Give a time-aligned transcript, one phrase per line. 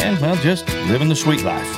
[0.00, 1.76] and, well, just living the sweet life.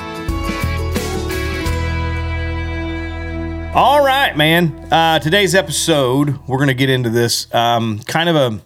[3.73, 4.87] All right, man.
[4.91, 8.61] Uh, today's episode, we're going to get into this um, kind of a,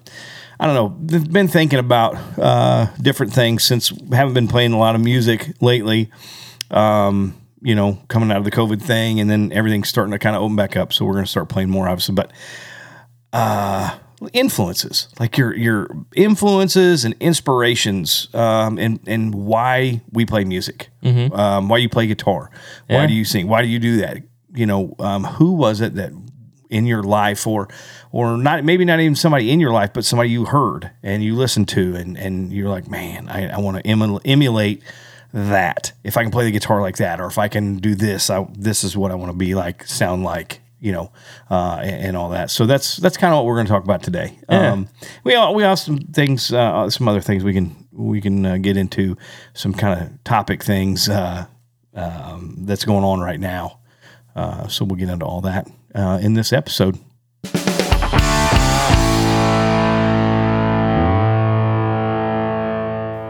[0.59, 4.95] I don't know, been thinking about uh, different things since haven't been playing a lot
[4.95, 6.09] of music lately.
[6.71, 10.35] Um, you know, coming out of the COVID thing, and then everything's starting to kind
[10.35, 10.93] of open back up.
[10.93, 12.15] So we're going to start playing more, obviously.
[12.15, 12.31] But
[13.33, 13.97] uh,
[14.33, 20.89] influences, like your your influences and inspirations, um, and and why we play music,
[21.33, 22.49] um, why you play guitar,
[22.87, 24.17] why do you sing, why do you do that?
[24.53, 26.11] You know, um, who was it that
[26.69, 27.67] in your life, or
[28.11, 31.35] or not maybe not even somebody in your life, but somebody you heard and you
[31.35, 34.81] listened to, and and you're like, man, I, I want to emul- emulate
[35.33, 35.91] that.
[36.03, 38.47] If I can play the guitar like that, or if I can do this, I,
[38.57, 41.11] this is what I want to be like, sound like, you know,
[41.49, 42.51] uh, and, and all that.
[42.51, 44.37] So that's that's kind of what we're going to talk about today.
[44.47, 44.87] Um,
[45.23, 48.57] we all, we have some things, uh, some other things we can we can uh,
[48.57, 49.17] get into,
[49.53, 51.47] some kind of topic things uh,
[51.95, 53.79] um, that's going on right now.
[54.35, 56.99] Uh, so we'll get into all that uh, in this episode.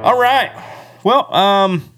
[0.04, 0.52] All right.
[1.04, 1.90] Well, um,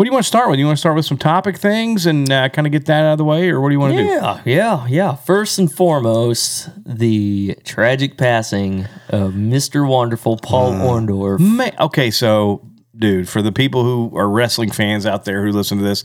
[0.00, 0.58] what do you want to start with?
[0.58, 3.12] You want to start with some topic things and uh, kind of get that out
[3.12, 4.08] of the way, or what do you want to do?
[4.08, 5.14] Yeah, yeah, yeah.
[5.14, 9.86] First and foremost, the tragic passing of Mr.
[9.86, 11.38] Wonderful Paul Orndorff.
[11.38, 15.76] Man, okay, so dude, for the people who are wrestling fans out there who listen
[15.76, 16.02] to this,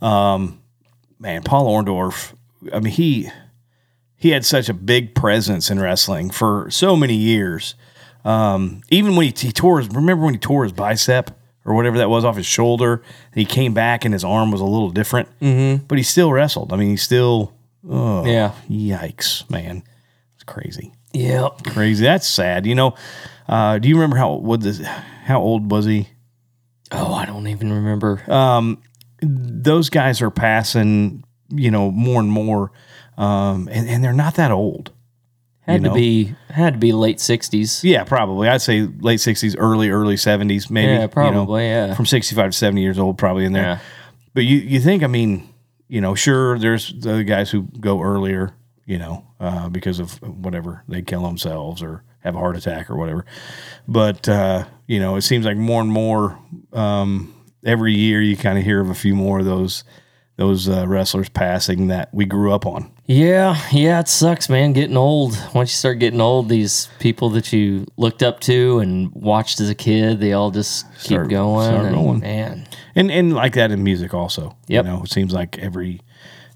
[0.00, 0.62] um,
[1.18, 2.34] man, Paul Orndorff.
[2.72, 3.28] I mean, he
[4.14, 7.74] he had such a big presence in wrestling for so many years.
[8.24, 11.98] Um, even when he, he tore his, remember when he tore his bicep or whatever
[11.98, 13.02] that was off his shoulder,
[13.34, 15.84] he came back and his arm was a little different, mm-hmm.
[15.86, 16.72] but he still wrestled.
[16.72, 17.52] I mean, he still,
[17.88, 18.52] oh, Yeah.
[18.68, 19.82] yikes, man,
[20.34, 21.48] it's crazy Yeah.
[21.66, 22.04] crazy.
[22.04, 22.66] That's sad.
[22.66, 22.94] You know,
[23.48, 24.80] uh, do you remember how what this,
[25.24, 26.08] how old was he?
[26.90, 28.22] Oh, I don't even remember.
[29.22, 32.72] Those guys are passing, you know, more and more,
[33.16, 34.90] um, and, and they're not that old.
[35.62, 37.82] Had you to be had to be late sixties.
[37.84, 38.48] Yeah, probably.
[38.48, 40.88] I'd say late sixties, early early seventies, maybe.
[40.88, 41.66] Yeah, you know, probably.
[41.66, 41.94] yeah.
[41.94, 43.62] from sixty five to seventy years old, probably in there.
[43.62, 43.78] Yeah.
[44.34, 45.02] But you you think?
[45.02, 45.48] I mean,
[45.88, 48.54] you know, sure, there's the guys who go earlier,
[48.86, 52.96] you know, uh, because of whatever they kill themselves or have a heart attack or
[52.96, 53.24] whatever.
[53.86, 56.38] But uh, you know, it seems like more and more
[56.72, 57.34] um,
[57.64, 59.84] every year you kind of hear of a few more of those
[60.36, 62.91] those uh, wrestlers passing that we grew up on.
[63.06, 64.72] Yeah, yeah, it sucks, man.
[64.72, 65.32] Getting old.
[65.54, 69.68] Once you start getting old, these people that you looked up to and watched as
[69.68, 71.66] a kid, they all just keep Start- going.
[71.68, 72.20] start and, going.
[72.20, 74.56] Man, and and like that in music also.
[74.68, 74.84] Yep.
[74.84, 76.00] You know, it seems like every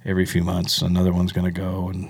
[0.04, 2.04] every few months another one's going to go, and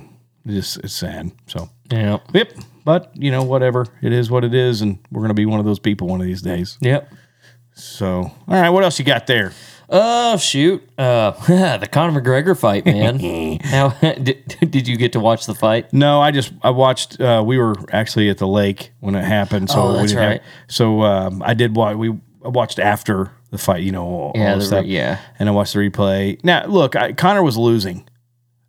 [0.44, 1.32] it just it's sad.
[1.46, 2.52] So yeah, yep.
[2.84, 5.60] But you know, whatever it is, what it is, and we're going to be one
[5.60, 6.76] of those people one of these days.
[6.82, 7.10] yep.
[7.72, 9.52] So all right, what else you got there?
[9.88, 10.82] Oh shoot!
[10.98, 11.30] Uh,
[11.78, 13.60] the Conor McGregor fight, man.
[13.64, 15.92] How did, did you get to watch the fight?
[15.92, 17.20] No, I just I watched.
[17.20, 20.22] Uh, we were actually at the lake when it happened, so Oh, we that's didn't
[20.22, 20.42] have- right.
[20.68, 21.96] so um, I did watch.
[21.96, 22.08] We
[22.44, 23.82] I watched after the fight.
[23.84, 24.86] You know, all, Yeah, the the stuff.
[24.86, 25.20] yeah.
[25.38, 26.42] and I watched the replay.
[26.42, 28.08] Now, look, I, Conor was losing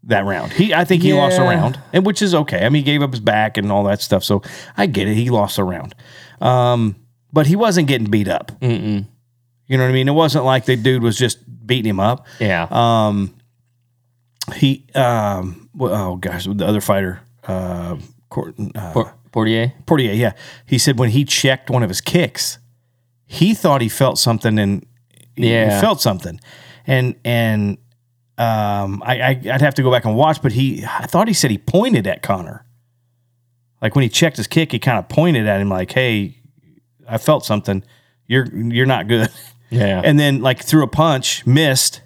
[0.04, 0.54] that round.
[0.54, 1.50] He, I think he lost a Yeah.
[1.50, 2.64] round, and which is okay.
[2.64, 4.44] I mean, he gave up his back and all that stuff, so
[4.78, 5.16] I get it.
[5.16, 5.96] He lost a round,
[6.42, 6.96] um,
[7.34, 8.52] but he wasn't getting beat up.
[8.62, 9.08] Mm-mm.
[9.68, 10.08] You know what I mean?
[10.08, 12.26] It wasn't like the dude was just beating him up.
[12.40, 12.68] Yeah.
[12.72, 13.36] Um,
[14.56, 17.98] he, um, well, oh gosh, the other fighter, uh,
[18.30, 19.74] Cor- uh, Por- Portier.
[19.86, 20.34] Portier, yeah,
[20.66, 22.60] he said when he checked one of his kicks,
[23.26, 24.86] he thought he felt something and
[25.36, 26.40] yeah, he felt something,
[26.88, 27.78] and and
[28.38, 31.34] um, I, I I'd have to go back and watch, but he I thought he
[31.34, 32.66] said he pointed at Conor,
[33.82, 36.38] like when he checked his kick, he kind of pointed at him like, "Hey,
[37.08, 37.84] I felt something.
[38.28, 39.30] You're you're not good."
[39.70, 40.02] Yeah.
[40.04, 42.02] and then like threw a punch, missed,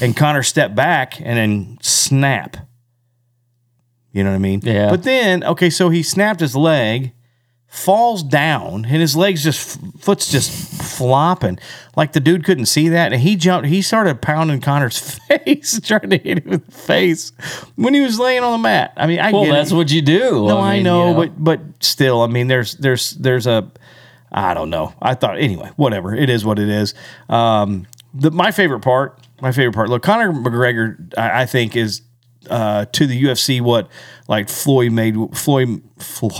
[0.00, 2.56] and Conor stepped back and then snap.
[4.12, 4.60] You know what I mean?
[4.62, 4.90] Yeah.
[4.90, 7.12] But then, okay, so he snapped his leg,
[7.66, 10.50] falls down, and his legs just foot's just
[10.82, 11.58] flopping.
[11.96, 13.68] Like the dude couldn't see that, and he jumped.
[13.68, 14.98] He started pounding Conor's
[15.28, 17.32] face, trying to hit him in the face
[17.76, 18.92] when he was laying on the mat.
[18.98, 19.74] I mean, I well, that's it.
[19.74, 20.46] what you do.
[20.46, 23.70] No, I, mean, know, you but but still, I mean, there's there's there's a
[24.32, 24.94] I don't know.
[25.02, 26.14] I thought anyway, whatever.
[26.14, 26.94] It is what it is.
[27.28, 29.88] Um, the my favorite part, my favorite part.
[29.90, 32.02] Look, Conor McGregor, I, I think is
[32.50, 33.88] uh, to the UFC what
[34.28, 35.82] like Floyd made Floyd.
[35.98, 36.30] Flo-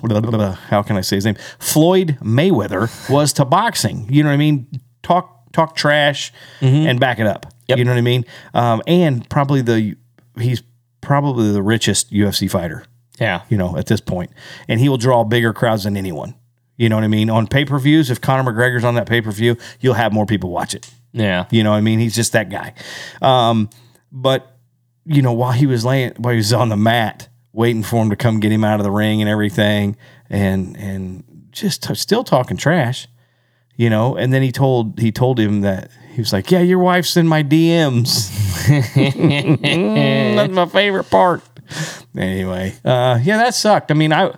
[0.68, 1.36] How can I say his name?
[1.58, 4.06] Floyd Mayweather was to boxing.
[4.10, 4.66] You know what I mean?
[5.02, 7.46] Talk talk trash and back it up.
[7.68, 7.78] Yep.
[7.78, 8.24] You know what I mean?
[8.54, 9.96] Um, and probably the
[10.38, 10.62] he's
[11.02, 12.84] probably the richest UFC fighter
[13.20, 13.42] Yeah.
[13.48, 14.30] you know, at this point.
[14.68, 16.34] And he will draw bigger crowds than anyone.
[16.76, 17.30] You know what I mean?
[17.30, 20.26] On pay per views, if Conor McGregor's on that pay per view, you'll have more
[20.26, 20.90] people watch it.
[21.12, 21.46] Yeah.
[21.50, 21.98] You know what I mean?
[21.98, 22.74] He's just that guy.
[23.20, 23.68] Um,
[24.10, 24.56] but,
[25.04, 28.10] you know, while he was laying, while he was on the mat, waiting for him
[28.10, 29.96] to come get him out of the ring and everything,
[30.30, 33.06] and, and just t- still talking trash,
[33.76, 36.78] you know, and then he told, he told him that he was like, yeah, your
[36.78, 38.30] wife's in my DMs.
[40.36, 41.42] That's my favorite part.
[42.16, 43.90] Anyway, uh, yeah, that sucked.
[43.90, 44.34] I mean, I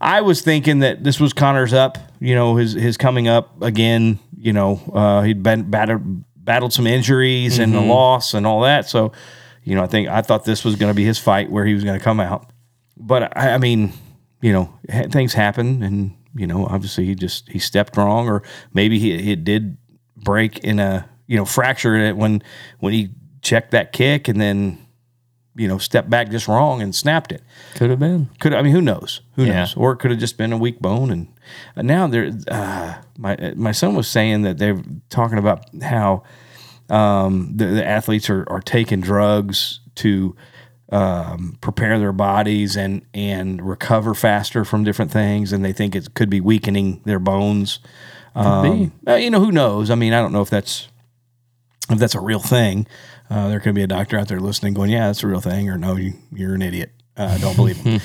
[0.00, 1.98] I was thinking that this was Conor's up.
[2.20, 4.18] You know, his his coming up again.
[4.36, 8.88] You know, uh, he'd been battled battled some injuries and a loss and all that.
[8.88, 9.12] So,
[9.64, 11.74] you know, I think I thought this was going to be his fight where he
[11.74, 12.50] was going to come out.
[12.96, 13.92] But I, I mean,
[14.40, 18.42] you know, ha- things happen, and you know, obviously he just he stepped wrong, or
[18.72, 19.76] maybe he it did
[20.16, 22.42] break in a you know fracture it when
[22.78, 23.10] when he
[23.42, 24.78] checked that kick and then
[25.58, 27.42] you know stepped back just wrong and snapped it.
[27.74, 28.28] Could have been.
[28.40, 29.20] Could I mean who knows?
[29.36, 29.60] Who Yeah.
[29.60, 29.74] knows?
[29.76, 31.10] Or it could have just been a weak bone.
[31.10, 31.28] And
[31.76, 36.22] uh, now there, uh, my my son was saying that they're talking about how
[36.90, 40.34] um, the, the athletes are, are taking drugs to
[40.90, 46.14] um, prepare their bodies and and recover faster from different things, and they think it
[46.14, 47.80] could be weakening their bones.
[48.34, 49.90] Um, uh, you know, who knows?
[49.90, 50.88] I mean, I don't know if that's
[51.90, 52.86] if that's a real thing.
[53.30, 55.68] Uh, there could be a doctor out there listening, going, "Yeah, that's a real thing,"
[55.68, 56.92] or "No, you, you're an idiot.
[57.16, 58.00] Uh, don't believe him."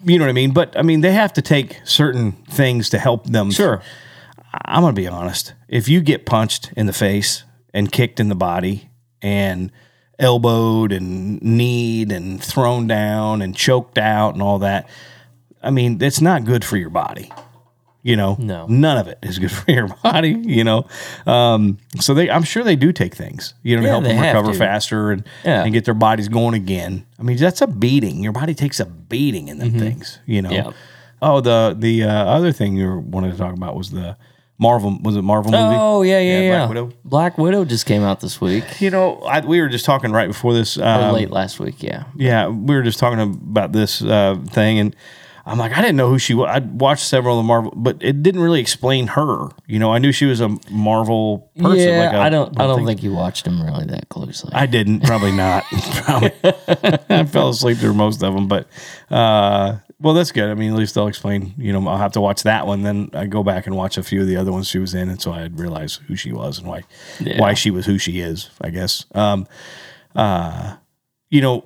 [0.04, 0.52] you know what I mean?
[0.52, 3.50] But I mean, they have to take certain things to help them.
[3.50, 3.82] Sure.
[4.64, 5.54] I'm gonna be honest.
[5.68, 8.90] If you get punched in the face and kicked in the body
[9.20, 9.72] and
[10.18, 14.88] elbowed and kneed and thrown down and choked out and all that,
[15.62, 17.32] I mean, it's not good for your body.
[18.04, 18.66] You know, No.
[18.68, 20.36] none of it is good for your body.
[20.38, 20.86] You know,
[21.26, 24.52] um, so they, I'm sure they do take things, you know, to help them recover
[24.52, 25.64] faster and Yeah.
[25.64, 27.06] and get their bodies going again.
[27.18, 28.22] I mean, that's a beating.
[28.22, 30.18] Your body takes a beating in them things.
[30.26, 30.50] You know.
[30.50, 30.68] Mm-hmm.
[30.68, 30.74] Yeah.
[31.22, 34.18] Oh, the the uh, other thing you wanted to talk about was the
[34.58, 34.98] Marvel.
[35.02, 35.76] Was it Marvel movie?
[35.80, 36.58] Oh yeah, yeah, yeah.
[36.58, 36.92] Black Widow.
[37.04, 38.82] Black Widow just came out this week.
[38.82, 40.78] You know, I, we were just talking right before this.
[40.78, 42.04] Um, late last week, yeah.
[42.16, 44.94] yeah, we were just talking about this uh, thing, and
[45.46, 46.48] I'm like, I didn't know who she was.
[46.50, 49.48] I watched several of the Marvel, but it didn't really explain her.
[49.66, 51.88] You know, I knew she was a Marvel person.
[51.88, 52.58] yeah, like a- I don't.
[52.60, 52.86] I don't thing.
[52.86, 54.50] think you watched them really that closely.
[54.54, 55.00] I didn't.
[55.04, 55.64] Probably not.
[56.04, 56.32] probably.
[57.10, 58.68] I fell asleep through most of them, but
[59.10, 60.48] uh, well, that's good.
[60.48, 61.52] I mean, at least they'll explain.
[61.58, 62.82] You know, I'll have to watch that one.
[62.82, 65.10] Then I go back and watch a few of the other ones she was in,
[65.10, 66.84] and so I realize who she was and why
[67.20, 67.38] Yeah.
[67.38, 68.48] why she was who she is.
[68.62, 69.04] I guess.
[69.14, 69.46] Um,
[70.16, 70.76] uh,
[71.28, 71.64] you know,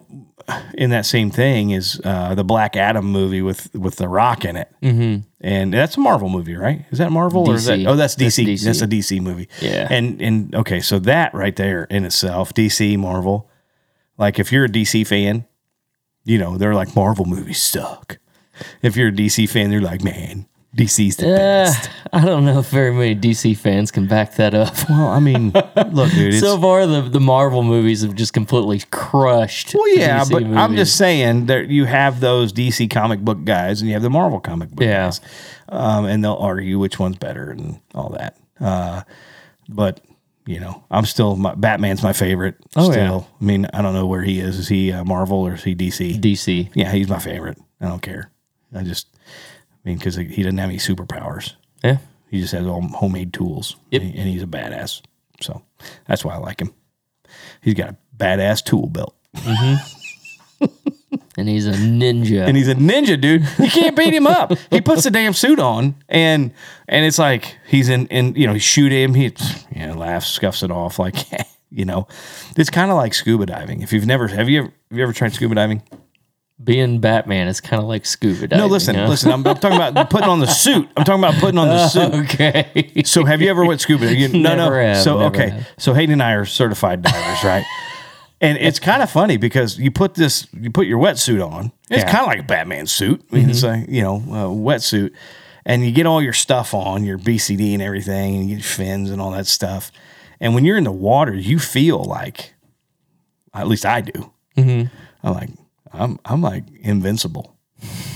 [0.75, 4.57] in that same thing is uh, the Black Adam movie with with the Rock in
[4.57, 5.27] it, mm-hmm.
[5.41, 6.85] and that's a Marvel movie, right?
[6.91, 7.79] Is that Marvel or is that?
[7.79, 7.89] DC.
[7.89, 8.47] Oh, that's That's DC.
[8.47, 8.65] DC.
[8.65, 9.49] That's a DC movie.
[9.61, 9.87] Yeah.
[9.91, 13.51] And and okay, so that right there in itself, DC, Marvel.
[14.17, 15.47] Like if you're a DC fan,
[16.25, 18.19] you know they're like Marvel movies suck.
[18.83, 20.47] If you're a DC fan, they're like, man,
[20.79, 21.91] DC's the Uh, best.
[22.13, 24.75] I don't know if very many DC fans can back that up.
[24.89, 25.51] Well, I mean,
[25.91, 26.35] look, dude.
[26.35, 29.75] It's, so far, the the Marvel movies have just completely crushed.
[29.75, 33.89] well, yeah, but I'm just saying that you have those DC comic book guys and
[33.89, 35.05] you have the Marvel comic book Yeah.
[35.07, 35.21] guys,
[35.69, 38.37] um, and they'll argue which one's better and all that.
[38.61, 39.03] Uh,
[39.69, 40.01] but
[40.47, 42.55] you know, I'm still my, Batman's my favorite.
[42.75, 44.59] Oh, still, I mean, I don't know where he is.
[44.59, 46.19] Is he uh, Marvel or is he DC?
[46.21, 46.71] DC.
[46.75, 47.59] Yeah, he's my favorite.
[47.83, 48.31] I don't care.
[48.75, 49.09] I just,
[49.89, 51.55] mean, because he doesn't have any superpowers.
[51.83, 51.99] Yeah.
[52.31, 53.77] He just has all homemade tools.
[53.91, 54.03] Yep.
[54.03, 55.03] And, he- and he's a badass.
[55.41, 55.63] So
[56.07, 56.73] that's why I like him.
[57.63, 59.15] He's got a badass tool belt.
[59.37, 60.65] Mm-hmm.
[61.39, 62.45] And he's a ninja.
[62.49, 63.43] And he's a ninja, dude.
[63.61, 64.53] You can't beat him up.
[64.73, 66.53] He puts the damn suit on and
[66.89, 69.33] and it's like he's in in you know, he shoot him, he
[69.73, 71.15] you know, laughs, scuffs it off like
[71.71, 72.09] you know.
[72.57, 73.83] It's kind of like scuba diving.
[73.83, 75.83] If you've never have you ever have you ever tried scuba diving?
[76.63, 78.59] Being Batman is kind of like scuba diving.
[78.59, 79.07] No, listen, huh?
[79.07, 79.31] listen.
[79.31, 80.89] I'm, I'm talking about putting on the suit.
[80.97, 82.15] I'm talking about putting on the suit.
[82.25, 83.03] Okay.
[83.05, 84.13] So have you ever went scuba?
[84.13, 84.73] You, no, no.
[84.73, 85.51] Have, so okay.
[85.51, 85.69] have.
[85.79, 87.65] So Hayden and I are certified divers, right?
[88.41, 91.67] And it's kind of funny because you put this, you put your wetsuit on.
[91.67, 91.99] It's Yeah.
[91.99, 92.11] Mm-hmm.
[92.11, 93.25] kind of like a Batman suit.
[93.31, 95.13] I mean, it's a you know a wetsuit,
[95.65, 99.11] and you get all your stuff on, your BCD and everything, and you get fins
[99.11, 99.93] and all that stuff.
[100.41, 102.55] And when you're in the water, you feel like,
[103.55, 104.33] at least I do.
[104.57, 104.95] Mm-hmm.
[105.27, 105.51] I'm like,
[105.93, 107.57] I'm I'm like invincible.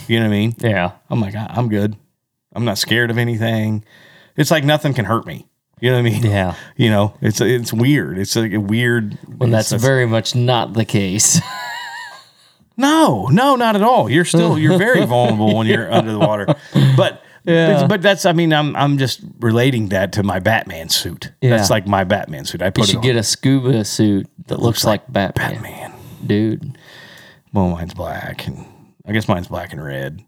[0.09, 0.55] You know what I mean?
[0.59, 0.93] Yeah.
[1.09, 1.97] I'm like, I- I'm good.
[2.55, 3.85] I'm not scared of anything.
[4.37, 5.47] It's like nothing can hurt me.
[5.81, 6.23] You know what I mean?
[6.25, 6.55] Yeah.
[6.77, 8.19] You know, it's it's weird.
[8.19, 9.19] It's like a weird.
[9.39, 11.41] When that's it's- very much not the case.
[12.77, 14.11] no, no, not at all.
[14.11, 16.47] You're still you're very vulnerable when you're under the water.
[16.97, 17.87] But Yeah.
[17.87, 21.33] but that's I mean I'm I'm just relating that to my Batman suit.
[21.41, 21.51] Yeah.
[21.57, 22.63] That's like my Batman suit.
[22.63, 25.55] I You put it should get a scuba suit that looks like, Batman.
[25.55, 25.93] Batman.
[26.27, 26.79] Dude.
[27.53, 28.65] Well, mine's black, and
[29.07, 30.25] I guess mine's black and red.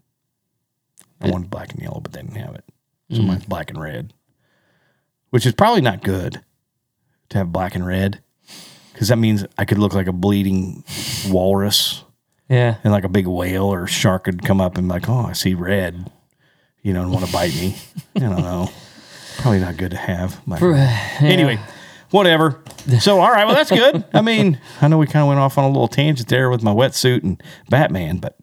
[1.21, 2.63] I wanted black and yellow, but they didn't have it,
[3.11, 3.27] so Mm.
[3.27, 4.13] mine's black and red,
[5.31, 6.41] which is probably not good
[7.29, 8.21] to have black and red,
[8.93, 10.83] because that means I could look like a bleeding
[11.29, 12.03] walrus,
[12.49, 12.75] Yeah.
[12.83, 15.33] and like a big whale or shark could come up and be like, oh, I
[15.33, 16.11] see red,
[16.83, 17.75] you know, and want to bite me.
[18.15, 18.69] I don't know.
[19.39, 20.39] Probably not good to have.
[20.45, 21.59] But anyway,
[22.15, 22.61] whatever.
[22.99, 24.05] So, all right, well, that's good.
[24.13, 26.63] I mean, I know we kind of went off on a little tangent there with
[26.63, 28.37] my wetsuit and Batman, but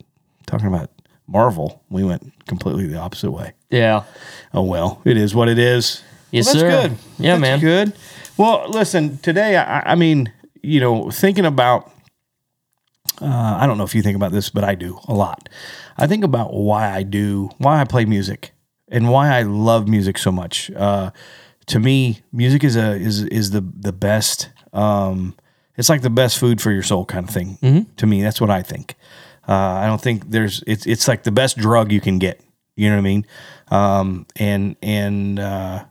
[0.47, 0.91] talking about
[1.27, 3.55] Marvel, we went completely the opposite way.
[3.71, 4.05] Yeah.
[4.53, 6.03] Oh well, it is what it is.
[6.31, 6.89] Yes, well, that's sir.
[6.89, 6.99] good.
[7.19, 7.61] Yeah, That's man.
[7.61, 7.93] Good.
[8.37, 11.91] Well, listen, today, I, I mean, you know, thinking about,
[13.21, 15.49] uh, I don't know if you think about this, but I do a lot.
[15.97, 18.53] I think about why I do, why I play music,
[18.89, 20.71] and why I love music so much.
[20.71, 21.11] Uh,
[21.73, 24.51] to me, music is a is is the the best.
[24.73, 25.35] Um,
[25.77, 27.59] it's like the best food for your soul, kind of thing.
[27.63, 27.95] Mm-hmm.
[27.97, 28.95] To me, that's what I think.
[29.49, 29.53] Uh,
[29.83, 32.41] I don't think there's it's it's like the best drug you can get.
[32.77, 33.27] You know what I mean?
[33.71, 35.85] Um, and and uh,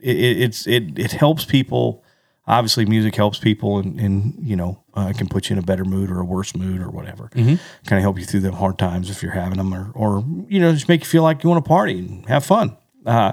[0.00, 2.04] it, it- it's it it helps people.
[2.46, 5.66] Obviously, music helps people, and, and you know uh, it can put you in a
[5.66, 7.28] better mood or a worse mood or whatever.
[7.34, 7.58] Kind
[7.90, 10.72] of help you through the hard times if you're having them, or or you know
[10.72, 12.76] just make you feel like you want to party and have fun.
[13.04, 13.32] Uh,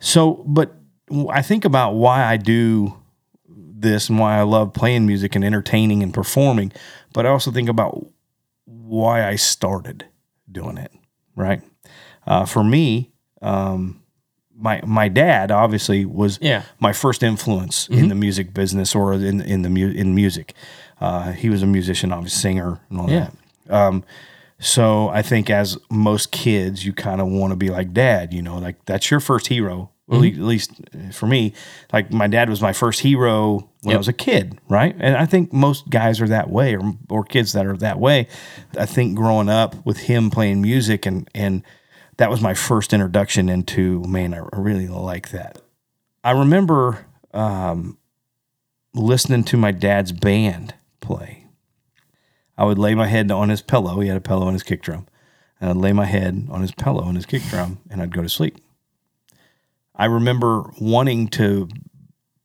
[0.00, 0.74] so, but
[1.30, 2.94] I think about why I do
[3.48, 6.72] this and why I love playing music and entertaining and performing,
[7.12, 8.06] but I also think about
[8.64, 10.04] why I started
[10.50, 10.92] doing it.
[11.36, 11.62] Right.
[12.26, 13.10] Uh, for me,
[13.40, 14.02] um,
[14.56, 16.62] my my dad obviously was Yeah.
[16.80, 20.52] my first influence in the music business or in in the mu- in music.
[21.00, 23.30] Uh, he was a musician, obviously singer, and all Yeah.
[23.66, 23.74] that.
[23.74, 24.04] Um,
[24.58, 28.34] so I think as most kids, you kind of want to be like dad.
[28.34, 29.90] You know, like that's your first hero.
[30.08, 30.40] Well, Mm-hmm.
[30.40, 30.72] at least
[31.12, 31.52] for me,
[31.92, 34.96] like my dad was my first hero when I was a kid, right?
[34.98, 38.26] And I think most guys are that way, or or kids that are that way.
[38.78, 41.62] I think growing up with him playing music and and
[42.16, 44.32] that was my first introduction into man.
[44.34, 45.60] I really like that.
[46.24, 47.98] I remember um,
[48.94, 51.44] listening to my dad's band play.
[52.56, 54.00] I would lay my head on his pillow.
[54.00, 55.06] He had a pillow on his kick drum.
[55.60, 58.22] And I'd lay my head on his pillow on his kick drum and I'd go
[58.22, 58.58] to sleep.
[59.98, 61.68] I remember wanting to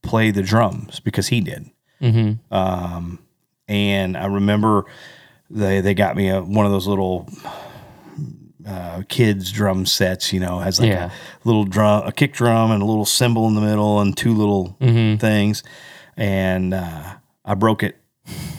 [0.01, 1.69] play the drums because he did.
[2.01, 2.53] Mm-hmm.
[2.53, 3.19] Um,
[3.67, 4.85] and I remember
[5.49, 7.29] they they got me a, one of those little
[8.67, 10.33] uh, kids drum sets.
[10.33, 11.09] You know, has like Yeah.
[11.09, 14.33] a little drum, a kick drum, and a little cymbal in the middle, and two
[14.33, 14.75] little
[15.17, 15.63] things.
[16.17, 17.97] And uh, I broke it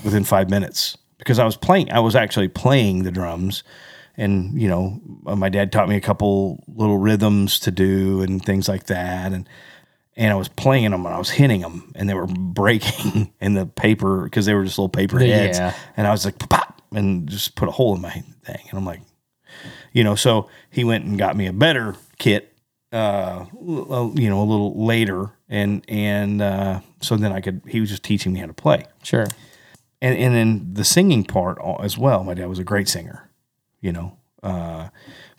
[0.05, 1.91] within five minutes because I was playing.
[1.93, 3.63] I was actually playing the drums,
[4.17, 8.45] and you know, uh, my dad taught me a couple little rhythms to do and
[8.45, 9.49] things like that, and
[10.17, 13.55] and I was playing them and I was hitting them and they were breaking in
[13.55, 15.59] the paper because they were just little paper heads.
[15.59, 15.75] yeah.
[15.97, 18.61] And I was like, pop, and just put a hole in my thing.
[18.71, 19.01] And I'm like,
[19.93, 22.53] you know, so he went and got me a better kit,
[22.93, 25.31] uh, you know, a little later.
[25.49, 28.87] And, and, uh, so then I could, he was just teaching me how to play.
[29.03, 29.27] Sure.
[30.01, 32.25] And, and then the singing part as well.
[32.25, 33.24] My dad was a great singer,
[33.85, 34.89] you know, uh,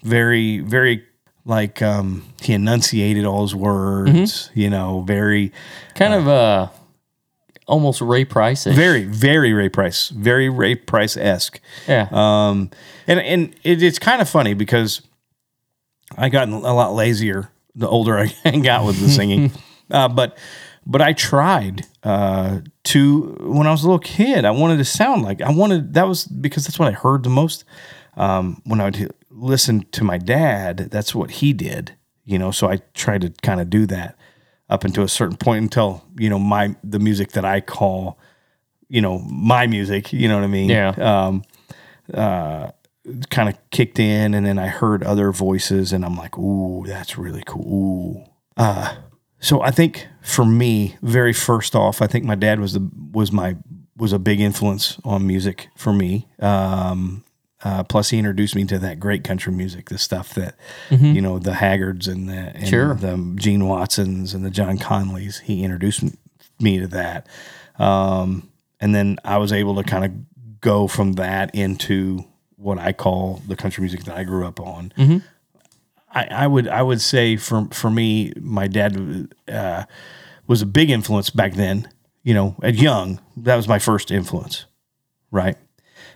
[0.03, 1.03] very, very
[1.45, 5.51] like, um, he enunciated all his words, you know, very,
[5.95, 6.67] Kind of uh
[7.67, 8.65] almost Ray Price.
[8.65, 11.59] very, very Ray Price, very Ray Price esque.
[11.87, 12.07] Yeah.
[12.11, 12.69] Um,
[13.07, 15.01] and and it, it's kind of funny because
[16.17, 19.51] I got a lot lazier the older I got with the singing,
[19.91, 20.37] uh, but
[20.85, 24.45] but I tried uh, to when I was a little kid.
[24.45, 25.93] I wanted to sound like I wanted.
[25.95, 27.65] That was because that's what I heard the most
[28.15, 30.89] um, when I would listen to my dad.
[30.91, 32.51] That's what he did, you know.
[32.51, 34.17] So I tried to kind of do that
[34.69, 38.19] up until a certain point until you know my the music that I call
[38.87, 40.13] you know my music.
[40.13, 40.69] You know what I mean?
[40.69, 40.89] Yeah.
[40.97, 41.43] Um,
[42.13, 42.71] uh,
[43.29, 47.17] kind of kicked in, and then I heard other voices, and I'm like, ooh, that's
[47.17, 47.65] really cool.
[47.67, 48.23] Ooh.
[48.57, 48.95] Uh,
[49.39, 53.31] so I think for me, very first off, I think my dad was the was
[53.31, 53.57] my
[53.97, 56.27] was a big influence on music for me.
[56.39, 57.23] Um,
[57.63, 60.55] uh, plus, he introduced me to that great country music, the stuff that
[60.89, 62.93] you know, the Haggards and the and Sure.
[62.95, 65.41] the Gene Watsons and the John Conlees.
[65.41, 66.03] He introduced
[66.59, 67.27] me to that,
[67.79, 70.11] um, and then I was able to kind of
[70.61, 72.25] go from that into
[72.57, 74.91] what I call the country music that I grew up on.
[76.09, 79.83] I, I would I would say for for me, my dad uh,
[80.47, 81.89] was a big influence back then.
[82.23, 84.65] You know, at young, that was my first influence,
[85.29, 85.57] right?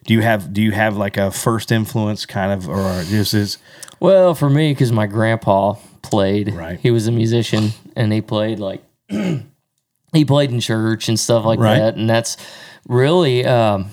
[0.10, 3.60] Do you have do you have like a first influence kind of, or this is
[4.00, 6.51] Well, for me, because my grandpa played.
[6.51, 6.80] Right.
[6.80, 11.60] He was a musician, and he played like he played in church and stuff like
[11.60, 11.78] Right.
[11.78, 12.38] that, and that's
[12.88, 13.92] really um,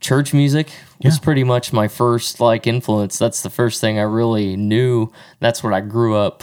[0.00, 0.72] church music
[1.04, 1.20] was Yeah.
[1.22, 3.16] pretty much my first like influence.
[3.16, 5.12] That's the first thing I really knew.
[5.38, 6.42] That's what I grew up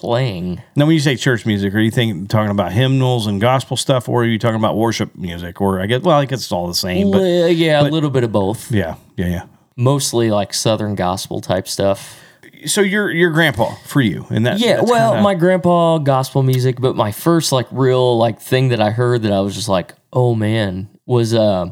[0.00, 0.62] playing.
[0.76, 4.08] now when you say church music, are you thinking talking about hymnals and gospel stuff,
[4.08, 5.60] or are you talking about worship music?
[5.60, 8.10] Or I guess well, I guess it's all the same, but Uh, yeah, a little
[8.10, 8.70] bit of both.
[8.70, 9.42] yeah, yeah, yeah.
[9.76, 12.20] Mostly like Southern gospel type stuff.
[12.64, 16.80] So your your grandpa for you, and that Yeah, well, kinda- my grandpa gospel music,
[16.80, 19.92] but my first like real like thing that I heard that I was just like,
[20.12, 21.70] oh man, was uh,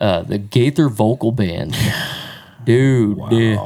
[0.00, 1.74] uh the Gaither vocal band,
[2.64, 3.18] dude.
[3.30, 3.58] dude.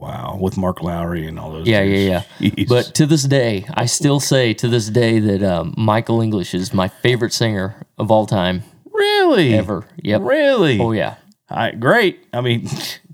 [0.00, 1.66] Wow, with Mark Lowry and all those.
[1.66, 2.48] Yeah, yeah, yeah.
[2.50, 2.68] Jeez.
[2.68, 6.72] But to this day, I still say to this day that um, Michael English is
[6.72, 9.84] my favorite singer of all time really, ever.
[10.02, 10.22] Yep.
[10.22, 11.16] really, Oh yeah,
[11.48, 12.24] I, great.
[12.32, 12.68] I mean,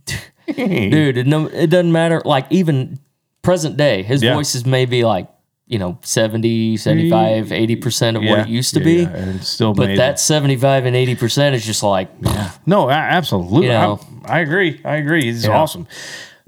[0.46, 1.18] dude.
[1.18, 2.22] It, no, it doesn't matter.
[2.24, 2.98] Like even
[3.42, 4.34] present day, his Yeah.
[4.34, 5.28] voice is maybe like
[5.66, 9.02] you know 70, 75, 80 percent of what it used to yeah, be.
[9.02, 12.08] yeah, and still But that 75 and 80% is just like,
[12.66, 13.66] No, absolutely.
[13.66, 14.00] You know.
[14.24, 14.80] I, I agree.
[14.84, 15.28] I agree.
[15.28, 15.58] It's Yeah.
[15.58, 15.86] awesome.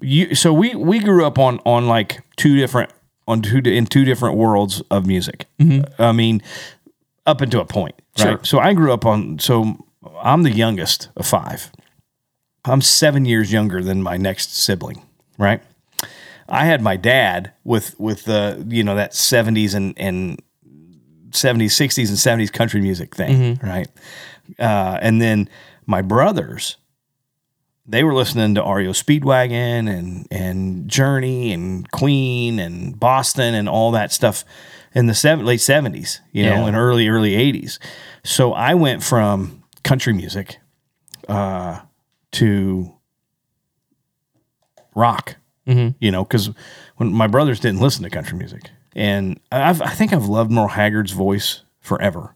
[0.03, 2.91] You so we we grew up on on like two different
[3.29, 5.47] on two in two different worlds of music.
[5.99, 6.43] I mean,
[7.27, 8.27] up until a point, right?
[8.27, 8.37] Mm-hmm.
[8.37, 8.45] Sure.
[8.45, 9.39] So I grew up on.
[9.39, 9.87] So
[10.23, 11.71] I'm the youngest of five.
[12.65, 15.03] I'm seven years younger than my next sibling,
[15.39, 15.63] right?
[16.49, 20.43] I had my dad with with the you know that 70s and and
[21.31, 23.89] 70s, 60s, and 70s country music thing, right?
[24.59, 25.49] Uh, and then
[25.87, 26.77] my brothers,
[27.91, 33.91] they were listening to REO Speedwagon and and Journey and Queen and Boston and all
[33.93, 34.45] that stuff
[34.95, 36.67] in the seven, late seventies, you know, Yeah.
[36.69, 37.79] and early early eighties.
[38.25, 40.59] So I went from country music
[41.29, 41.81] uh,
[42.33, 42.95] to
[44.95, 45.37] rock,
[45.67, 46.51] you know, because
[46.97, 50.67] when my brothers didn't listen to country music, and I've, I think I've loved Merle
[50.69, 52.35] Haggard's voice forever.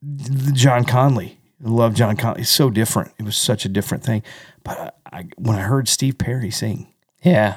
[0.00, 2.40] The John Conlee, I love John Conlee.
[2.40, 3.12] It's so different.
[3.18, 4.22] It was such a different thing.
[4.64, 4.78] But
[5.12, 7.56] I, I, when I heard Steve Perry sing, yeah,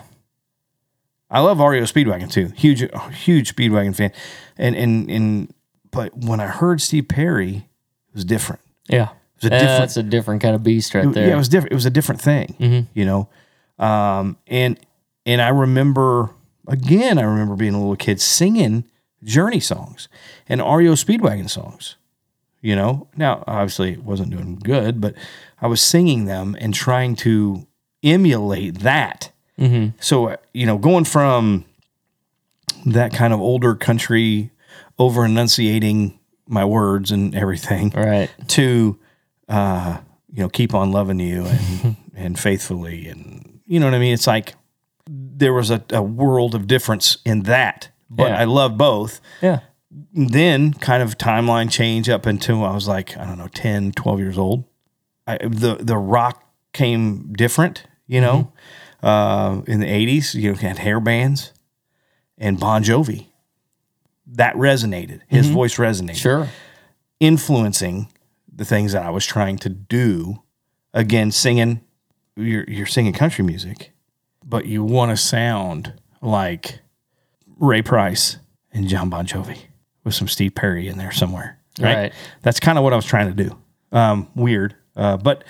[1.29, 2.47] I love REO Speedwagon too.
[2.55, 2.81] Huge,
[3.23, 4.11] huge Speedwagon fan.
[4.57, 5.53] And and and
[5.91, 7.55] but when I heard Steve Perry,
[8.09, 8.61] it was different.
[8.87, 9.09] yeah.
[9.37, 11.27] a different- That's a different kind of beast right there.
[11.27, 11.71] Yeah, it was different.
[11.71, 13.29] It was a different thing, you know.
[13.77, 14.79] Um, and
[15.25, 16.29] and I remember
[16.67, 18.85] again, I remember being a little kid singing
[19.23, 20.07] Journey songs
[20.47, 21.95] and REO Speedwagon songs.
[22.65, 25.13] You know, now obviously it wasn't doing good, but
[25.61, 27.67] I was singing them and trying to
[28.03, 29.31] emulate that.
[29.99, 31.65] So uh, you know, going from
[32.87, 34.49] that kind of older country,
[34.97, 38.31] over enunciating my words and everything, right.
[38.47, 38.97] to
[39.47, 39.99] uh,
[40.33, 44.13] you know keep on loving you and and faithfully and you know what I mean.
[44.13, 44.55] It's like
[45.07, 48.39] there was a, a world of difference in that, but Yeah.
[48.39, 49.21] I love both.
[49.39, 49.59] Yeah.
[50.13, 54.19] Then kind of timeline change up until I was like I don't know 10, 12
[54.19, 54.65] years old.
[55.27, 58.51] I, the the rock came different, you know.
[59.01, 61.53] Uh, in the eighties, you know, had hair bands
[62.37, 63.27] and Bon Jovi.
[64.27, 65.21] That resonated.
[65.27, 66.47] His voice resonated Sure.
[67.19, 68.11] influencing
[68.51, 70.41] the things that I was trying to do.
[70.93, 71.81] Again, singing,
[72.35, 73.91] you're, you're singing country music,
[74.43, 76.79] but you want to sound like
[77.57, 78.37] Ray Price
[78.71, 79.59] and John Bon Jovi
[80.05, 81.59] with some Steve Perry in there somewhere.
[81.79, 81.95] Right.
[81.95, 82.13] Right.
[82.41, 83.57] That's kind of what I was trying to do.
[83.91, 85.43] Um, weird, uh, but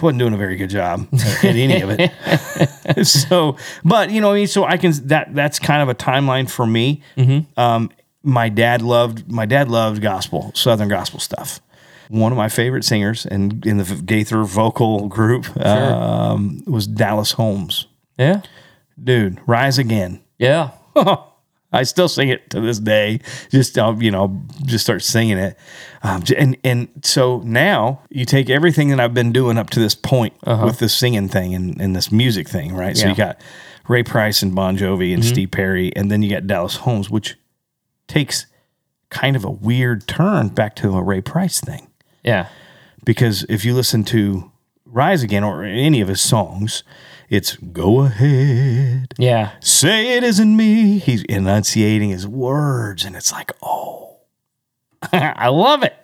[0.00, 3.06] wasn't doing a very good job at any of it.
[3.06, 6.50] so, but you know, I mean, so I can that that's kind of a timeline
[6.50, 7.02] for me.
[7.56, 7.90] Um,
[8.22, 11.60] my dad loved my dad loved gospel, southern gospel stuff.
[12.08, 17.86] One of my favorite singers and in the Gaither vocal group um, was Dallas Holmes.
[18.18, 18.42] Yeah.
[19.02, 20.22] Dude, rise again.
[20.38, 20.70] Yeah.
[21.74, 23.20] I still sing it to this day.
[23.50, 25.58] Just uh, you know, just start singing it,
[26.02, 29.94] um, and and so now you take everything that I've been doing up to this
[29.94, 30.34] point
[30.64, 32.96] with this singing thing and, and this music thing, right?
[32.96, 33.40] So you got
[33.88, 37.36] Ray Price and Bon Jovi and Steve Perry, and then you got Dallas Holmes, which
[38.06, 38.46] takes
[39.10, 41.88] kind of a weird turn back to a Ray Price thing
[42.24, 42.48] Yeah.
[43.04, 44.50] because if you listen to
[44.94, 46.84] Rise Again or any of his songs,
[47.28, 49.12] it's go ahead.
[49.18, 49.50] Yeah.
[49.60, 50.98] Say it isn't me.
[50.98, 54.18] He's enunciating his words, and it's like, oh,
[55.12, 55.94] I love it.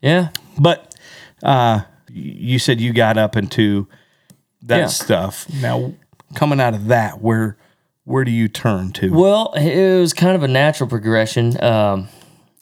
[0.00, 0.28] Yeah.
[0.58, 0.94] But
[1.42, 3.86] uh, you said you got up into
[4.62, 4.86] that Yeah.
[4.86, 5.46] stuff.
[5.60, 5.92] Now,
[6.34, 7.56] coming out of that, where
[8.04, 9.10] where do you turn to?
[9.12, 11.62] Well, it was kind of a natural progression.
[11.62, 12.08] Um,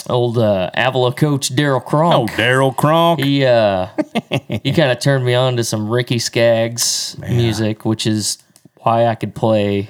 [0.08, 3.20] old uh, Avila coach Daryl oh, Daryl Kronk.
[3.20, 3.88] He uh,
[4.62, 8.38] he kind of turned me on to some Ricky Skaggs music, which is
[8.78, 9.88] why I could play.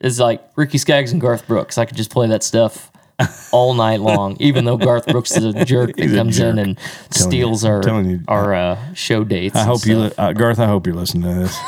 [0.00, 1.76] Is like Ricky Skaggs and Garth Brooks.
[1.76, 2.90] I could just play that stuff
[3.52, 6.66] all night long, even though Garth Brooks is a jerk that comes in jerk.
[6.66, 6.78] and
[7.10, 8.20] steals our you.
[8.26, 9.56] our uh, show dates.
[9.56, 10.58] I hope you, li- uh, Garth.
[10.58, 11.58] I hope you're listening to this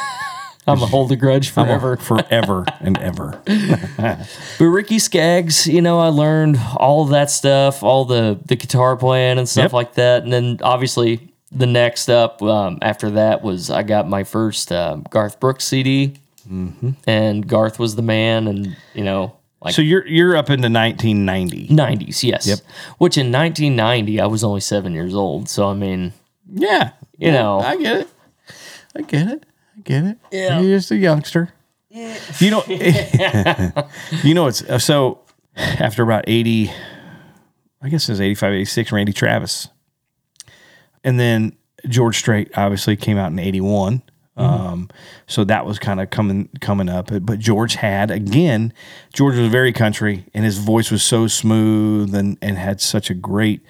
[0.66, 1.96] I'm a hold a grudge forever.
[2.01, 3.40] forever and ever.
[4.59, 9.38] But Ricky Skaggs, you know, I learned all that stuff, all the the guitar playing
[9.38, 9.72] and stuff Yep.
[9.72, 10.22] like that.
[10.22, 15.05] And then obviously the next up um, after that was I got my first um,
[15.11, 16.14] Garth Brooks CD,
[16.51, 16.90] Mm-hmm.
[17.07, 21.68] and Garth was the man, and you know, like So you're you're up into 1990.
[21.68, 22.46] 90s, yes.
[22.46, 22.59] Yep.
[22.98, 26.12] Which in 1990 I was only seven years old, so I mean,
[26.53, 28.09] Yeah, you know, I get it.
[28.96, 29.44] I get it.
[29.85, 30.18] Get it.
[30.31, 30.61] Yeah.
[30.61, 31.53] You're just a youngster.
[32.40, 32.64] You know,
[34.23, 35.21] you know, it's uh, so
[35.57, 36.71] after about 80,
[37.83, 39.68] I guess it was 85, 86, Randy Travis.
[41.05, 41.57] And then
[41.88, 44.03] George Strait obviously came out in 81.
[44.35, 44.88] Um,
[45.27, 47.11] so that was kind of coming coming up.
[47.21, 48.73] But George had again,
[49.12, 53.14] George was very country and his voice was so smooth and, and had such a
[53.14, 53.62] great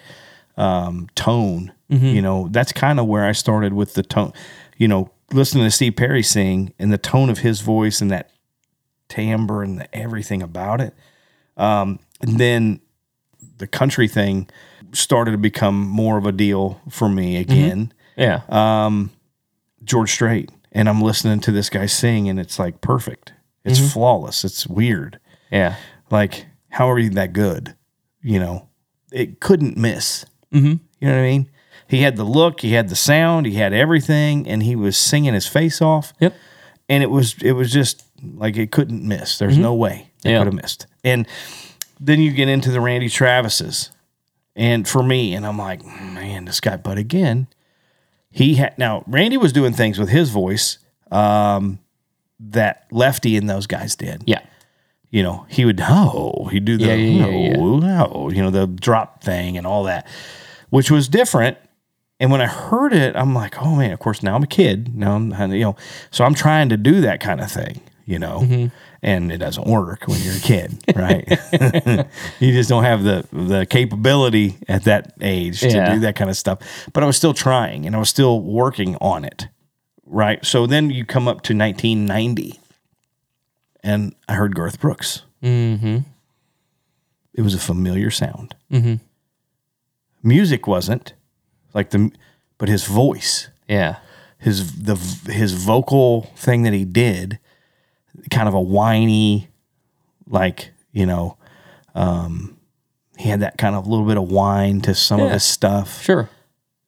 [0.57, 1.73] um, tone.
[1.89, 4.33] You know, that's kind of where I started with the tone.
[4.79, 8.31] You know, listening to Steve Perry sing and the tone of his voice and that
[9.09, 10.95] timbre and the, everything about it.
[11.57, 12.81] Um, and then
[13.59, 14.49] the country thing
[14.93, 17.93] started to become more of a deal for me again.
[18.17, 19.09] yeah, Uh,
[19.85, 23.33] George Strait, and I'm listening to this guy sing, and it's like perfect.
[23.65, 24.45] It's flawless.
[24.45, 25.19] It's weird.
[25.51, 25.77] yeah,
[26.11, 27.75] Like, how are you that good?
[28.23, 28.69] You know,
[29.13, 30.25] it couldn't miss.
[30.53, 30.67] Mm-hmm.
[31.01, 31.51] You know what I mean?
[31.89, 35.35] He had the look, he had the sound, he had everything, and he was singing
[35.35, 36.13] his face off.
[36.21, 36.35] yep,
[36.89, 39.39] And it was it was just like it couldn't miss.
[39.39, 40.39] There's no way it Yeah.
[40.39, 40.87] could have missed.
[41.05, 41.27] And
[42.01, 43.91] then you get into the Randy Travises,
[44.57, 46.77] and for me, and I'm like, man, this guy.
[46.77, 47.47] But again,
[48.31, 50.79] he had now Randy was doing things with his voice
[51.11, 51.79] um,
[52.41, 54.41] that Lefty and those guys did yeah,
[55.11, 58.51] you know, he would oh, he'd do the Yeah, yeah, yeah, no, no, you know,
[58.51, 60.07] the drop thing and all that,
[60.71, 61.57] which was different.
[62.23, 64.95] And when I heard it, I'm like, oh man, of course now I'm a kid.
[64.97, 65.77] Now I'm you know,
[66.13, 68.71] so I'm trying to do that kind of thing, you know.
[69.03, 71.29] And it doesn't work when you're a kid, right?
[72.39, 75.89] you just don't have the the capability at that age Yeah.
[75.89, 76.61] to do that kind of stuff.
[76.93, 79.49] But I was still trying and I was still working on it.
[80.07, 80.45] Right.
[80.47, 82.61] So then you come up to 1990
[83.83, 85.23] and I heard Garth Brooks.
[85.43, 85.99] Mm-hmm.
[87.35, 88.55] It was a familiar sound.
[88.71, 88.95] Mm-hmm.
[90.23, 91.15] Music wasn't
[91.75, 92.11] like the,
[92.59, 93.97] but his voice, yeah,
[94.39, 94.97] his the
[95.31, 97.39] his vocal thing that he did,
[98.31, 99.49] kind of a whiny,
[100.29, 101.37] like you know,
[101.95, 102.57] um,
[103.17, 106.03] he had that kind of little bit of whine to some of his stuff.
[106.03, 106.29] Sure,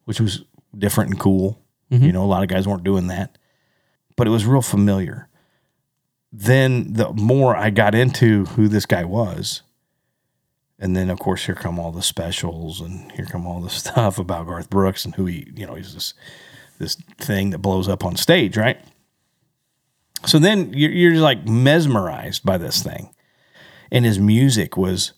[0.05, 0.45] which was
[0.77, 1.59] different and cool.
[1.91, 3.39] You know, a lot of guys weren't doing that,
[4.17, 5.29] but it was real familiar.
[6.33, 9.63] Then the more I got into who this guy was,
[10.79, 14.19] and then of course here come all the specials and here come all the stuff
[14.19, 16.15] about Garth Brooks and who he, you know, he's this
[16.79, 18.81] this thing that blows up on stage, right?
[20.27, 23.15] So then you're, you're just like mesmerized by this thing,
[23.91, 25.13] and his music was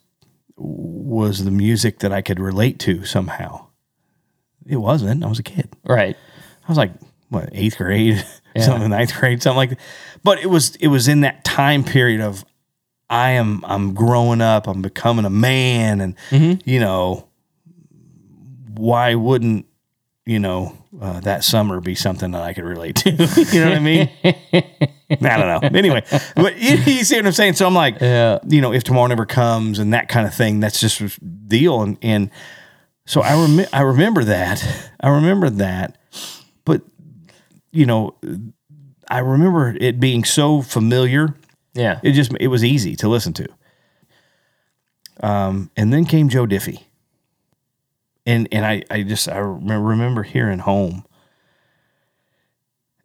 [0.56, 3.68] was the music that I could relate to somehow.
[4.66, 5.22] It wasn't.
[5.22, 5.68] I was a kid.
[5.84, 6.92] right, I was like,
[7.28, 8.24] what, eighth grade,
[8.60, 9.80] something, ninth grade, something like that.
[10.24, 12.44] But it was it was in that time period of
[13.08, 17.28] I am I'm growing up, I'm becoming a man, and you know,
[18.74, 19.66] why wouldn't
[20.24, 23.10] you know uh, that summer be something that I could relate to?
[23.52, 24.10] you know what I mean?
[24.24, 25.78] I don't know.
[25.78, 26.02] Anyway,
[26.34, 27.52] but you, you see what I'm saying?
[27.54, 28.38] So I'm like, Yeah.
[28.48, 31.00] you know, if tomorrow never comes and that kind of thing, that's just
[31.48, 31.82] deal.
[31.82, 32.30] And and
[33.06, 34.66] so I rem- I remember that.
[35.00, 35.96] I remember that.
[36.64, 36.82] But
[37.70, 38.16] you know,
[39.08, 41.34] I remember it being so familiar.
[41.76, 43.46] Yeah, It just it was easy to listen to.
[45.20, 46.82] Um, and then came Joe Diffie.
[48.24, 51.04] And and I I just I remember, hearing home.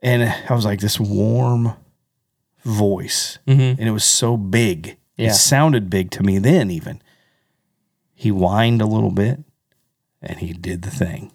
[0.03, 1.73] And I was like this warm
[2.63, 3.37] voice.
[3.77, 4.97] And it was so big.
[5.15, 5.29] Yeah.
[5.29, 7.01] It sounded big to me then even.
[8.15, 9.39] He whined a little bit
[10.21, 11.31] and he did the thing.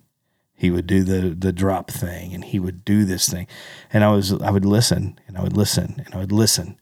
[0.54, 3.46] He would do the the drop thing and he would do this thing.
[3.92, 6.78] And I was I would listen and I would listen and I would listen.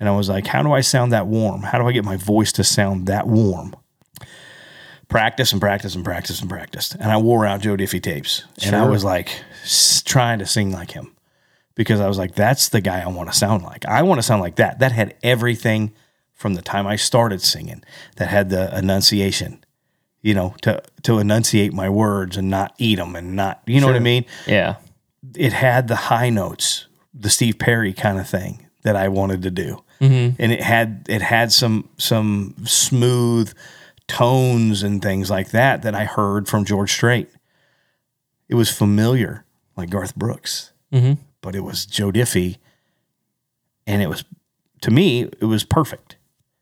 [0.00, 1.62] And I was like, how do I sound that warm?
[1.62, 3.76] How do I get my voice to sound that warm?
[5.08, 6.94] Practice and practice and practice and practice.
[6.94, 8.44] And I wore out Joe Diffie tapes.
[8.64, 9.30] And I was like
[10.04, 11.14] trying to sing like him
[11.74, 13.84] because I was like, that's the guy I want to sound like.
[13.86, 14.78] I want to sound like that.
[14.78, 15.92] That had everything
[16.32, 17.82] from the time I started singing.
[18.16, 19.62] That had the enunciation,
[20.22, 23.86] you know, to to enunciate my words and not eat them and not, you know
[23.86, 24.24] what I mean.
[24.46, 24.76] Yeah.
[25.36, 29.50] It had the high notes, the Steve Perry kind of thing that I wanted to
[29.50, 30.42] do, Mm-hmm.
[30.42, 33.52] and it had it had some some smooth
[34.08, 37.28] tones and things like that that I heard from George Strait.
[38.48, 39.44] It was familiar,
[39.76, 41.20] like Garth Brooks, mm-hmm.
[41.42, 42.56] but it was Joe Diffie,
[43.86, 44.24] and it was
[44.80, 46.16] to me it was perfect.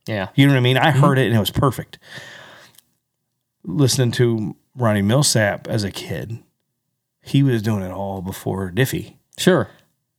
[0.09, 0.29] Yeah.
[0.35, 0.79] You know what I mean?
[0.79, 1.01] I mm-hmm.
[1.01, 1.99] heard it and it was perfect.
[3.65, 6.39] Listening to Ronnie Milsap as a kid,
[7.23, 9.17] he was doing it all before Diffie.
[9.37, 9.69] Sure.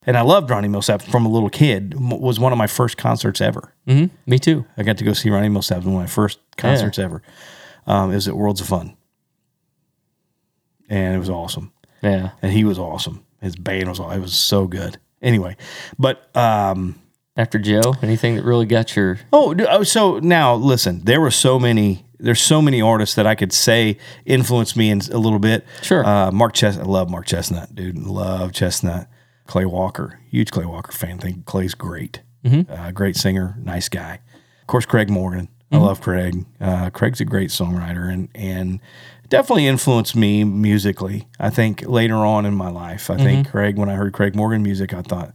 [0.05, 1.93] And I loved Ronnie Milsap from a little kid.
[1.95, 3.73] M- Was one of my first concerts ever.
[3.87, 4.65] hmm Me too.
[4.77, 5.83] I got to go see Ronnie Milsap.
[5.83, 7.21] One of my first concerts ever.
[7.85, 8.95] Um, it was at Worlds of Fun,
[10.89, 11.71] and it was awesome.
[12.01, 12.31] Yeah.
[12.41, 13.25] And he was awesome.
[13.41, 14.11] His band was all.
[14.11, 14.97] It was so good.
[15.21, 15.57] Anyway,
[15.97, 16.95] but um,
[17.35, 21.01] After Joe, anything that really got your Oh, oh, so now listen.
[21.03, 22.05] There were so many.
[22.19, 25.65] There's so many artists that I could say influenced me in a little bit.
[25.81, 26.05] Sure.
[26.05, 26.81] Uh, Mark Chesnutt.
[26.81, 27.97] I love Mark Chesnutt, dude.
[27.97, 29.07] Love Chesnutt.
[29.49, 30.19] Clay Walker.
[30.29, 31.17] Huge Clay Walker fan.
[31.17, 32.21] Think Clay's great.
[32.45, 33.55] Uh, great singer.
[33.61, 34.19] Nice guy.
[34.61, 35.49] Of course, Craig Morgan.
[35.71, 36.45] I love Craig.
[36.61, 38.79] Uh, Craig's a great songwriter and and
[39.27, 41.27] definitely influenced me musically.
[41.39, 43.77] I think later on in my life, I think Craig.
[43.77, 45.33] When I heard Craig Morgan music, I thought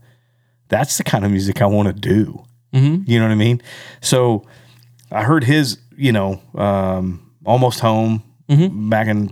[0.69, 2.43] that's the kind of music I want to do.
[3.05, 3.61] You know what I mean?
[4.01, 4.43] So
[5.11, 8.23] I heard his, you know, um, almost home
[8.89, 9.29] back in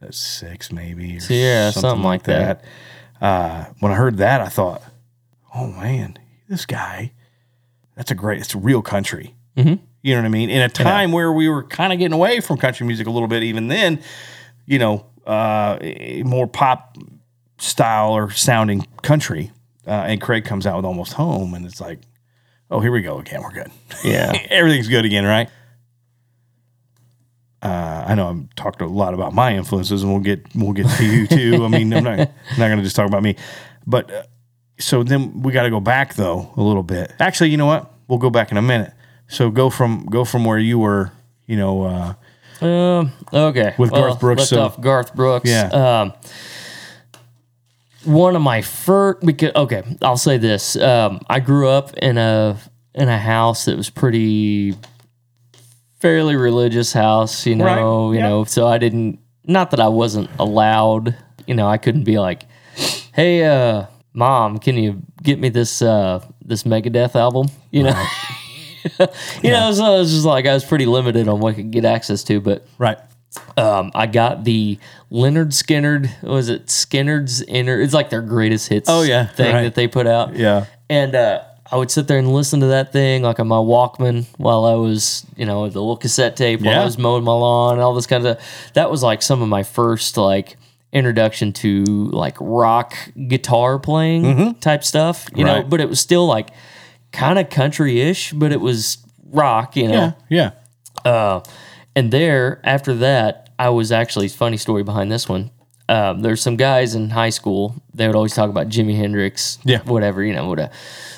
[0.00, 1.16] 2006, maybe.
[1.16, 2.64] Or Yeah, something like that.
[3.20, 4.82] Uh, when I heard that, I thought,
[5.54, 7.12] oh man, this guy,
[7.96, 9.34] that's a great, it's real country.
[9.56, 9.82] Mm-hmm.
[10.02, 10.50] You know what I mean?
[10.50, 13.28] In a time where we were kind of getting away from country music a little
[13.28, 14.00] bit, even then,
[14.66, 15.78] you know, uh,
[16.24, 16.96] more pop
[17.58, 19.50] style or sounding country.
[19.86, 22.00] Uh, and Craig comes out with Almost Home, and it's like,
[22.70, 23.42] oh, here we go again.
[23.42, 23.70] We're good.
[24.04, 24.32] Yeah.
[24.50, 25.50] Everything's good again, right?
[28.08, 30.88] Uh, I know I'm talked a lot about my influences, and we'll get we'll get
[30.96, 31.64] to you too.
[31.64, 33.36] I mean, I'm not not going to just talk about me,
[33.86, 34.22] but uh,
[34.78, 37.12] so then we got to go back though a little bit.
[37.20, 37.92] Actually, you know what?
[38.08, 38.92] We'll go back in a minute.
[39.28, 41.12] So go from go from where you were,
[41.46, 41.82] you know,
[42.62, 43.74] uh, Um, okay.
[43.78, 45.50] With Garth Brooks, Left so- off Garth Brooks.
[45.50, 45.66] Yeah.
[45.68, 46.12] Um,
[48.04, 50.76] one of my first because okay, I'll say this.
[50.76, 52.56] Um, I grew up in a
[52.94, 54.74] in a house that was pretty
[56.00, 58.14] fairly religious house, you know, Right.
[58.14, 58.28] you Yeah.
[58.28, 62.44] know, so I didn't not that I wasn't allowed, you know, I couldn't be like,
[63.14, 68.04] "Hey, uh, mom, can you get me this uh this Megadeth album?" You know.
[69.42, 71.70] you know, so I was just like I was pretty limited on what I could
[71.70, 72.98] get access to, but right.
[73.56, 74.78] um, I got the
[75.10, 76.22] Lynyrd Skynyrd.
[76.22, 77.84] Was it Skynyrd's Innyrds?
[77.84, 78.88] It's like their greatest hits.
[78.88, 79.62] Oh, yeah, thing right.
[79.64, 80.36] that they put out.
[80.36, 80.66] Yeah.
[80.88, 84.26] and uh, I would sit there and listen to that thing like on my Walkman
[84.38, 86.82] while I was, you know, the little cassette tape while Yeah.
[86.82, 88.40] I was mowing my lawn and all this kind of.
[88.74, 90.56] That was like some of my first like
[90.92, 92.94] introduction to like rock
[93.28, 95.26] guitar playing type stuff.
[95.34, 95.68] You know, Mm-hmm.
[95.68, 96.48] But it was still like
[97.12, 98.98] kind of country-ish, but it was
[99.30, 99.76] rock.
[99.76, 100.14] You know.
[100.30, 100.50] Yeah.
[101.04, 101.10] Yeah.
[101.10, 101.40] Uh,
[101.94, 105.50] and there, after that, I was actually funny story behind this one.
[105.88, 107.74] Um, there's some guys in high school.
[107.94, 109.78] They would always talk about Jimi Hendrix, Yeah.
[109.84, 110.70] whatever, you know, whatever.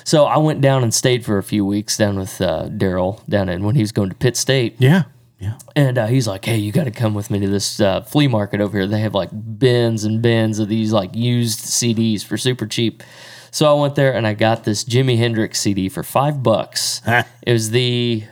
[0.05, 3.49] So I went down and stayed for a few weeks down with uh, Daryl down
[3.49, 5.03] in when he was going to Pitt State, Yeah.
[5.39, 5.57] Yeah.
[5.75, 8.27] and uh, he's like, "Hey, you got to come with me to this uh, flea
[8.27, 8.87] market over here.
[8.87, 9.29] They have like
[9.59, 13.01] bins and bins of these like used CDs for super cheap."
[13.49, 17.01] So I went there and I got this Jimi Hendrix CD for five bucks.
[17.45, 18.23] It was the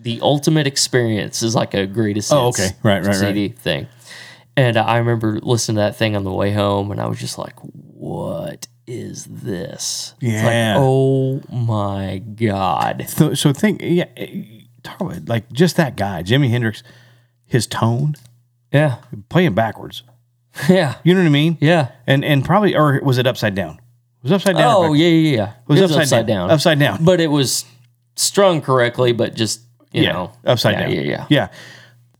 [0.00, 2.68] the ultimate experience is like a greatest Oh, okay.
[2.84, 3.88] Right, right, CD thing.
[4.58, 7.38] And I remember listening to that thing on the way home, and I was just
[7.38, 10.74] like, "What is this?" It's Yeah.
[10.74, 13.04] like, oh my god.
[13.08, 14.06] So, so think, yeah,
[14.82, 16.82] talk about like just that guy, Jimi Hendrix,
[17.46, 18.16] his tone,
[18.72, 18.96] Yeah,
[19.28, 20.02] playing backwards.
[20.68, 21.56] yeah, You know what I mean?
[21.60, 21.92] yeah.
[22.08, 23.78] And and probably, or was it upside down?
[24.24, 24.74] Was upside down?
[24.76, 25.52] Oh yeah, yeah, yeah.
[25.52, 26.50] It was upside down.
[26.50, 27.04] Upside down.
[27.04, 27.64] But it was
[28.16, 29.60] strung correctly, but just
[29.92, 30.90] you yeah, know upside yeah, down.
[30.92, 31.48] Yeah, yeah, yeah.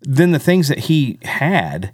[0.02, 1.92] Then the things that he had,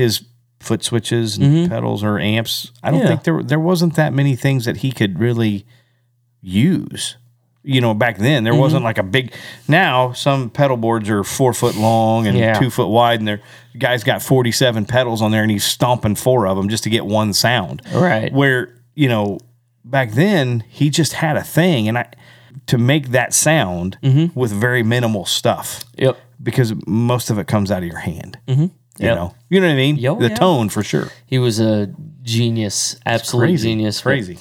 [0.00, 0.24] his
[0.60, 2.72] foot switches and pedals or amps.
[2.82, 3.02] I don't Mm-hmm.
[3.04, 3.08] Yeah.
[3.12, 5.64] think there there wasn't that many things that he could really
[6.40, 7.16] use.
[7.62, 8.60] You know, back then there Mm-hmm.
[8.62, 9.32] wasn't like a big.
[9.68, 12.54] Now some pedal boards are four foot long and Yeah.
[12.58, 13.40] two foot wide, and their
[13.78, 16.90] guy's got forty seven pedals on there, and he's stomping four of them just to
[16.90, 17.82] get one sound.
[17.94, 18.32] Right.
[18.32, 19.38] Where you know
[19.84, 22.06] back then he just had a thing, and I
[22.66, 24.38] to make that sound Mm-hmm.
[24.38, 26.16] with very minimal stuff Yep.
[26.42, 28.38] because most of it comes out of your hand.
[29.00, 29.16] You Yep.
[29.16, 29.96] know, you know what I mean.
[29.96, 30.34] Yo, the yeah.
[30.34, 31.08] tone for sure.
[31.26, 33.68] He was a genius, absolute crazy.
[33.70, 33.98] genius.
[34.02, 34.38] But Crazy.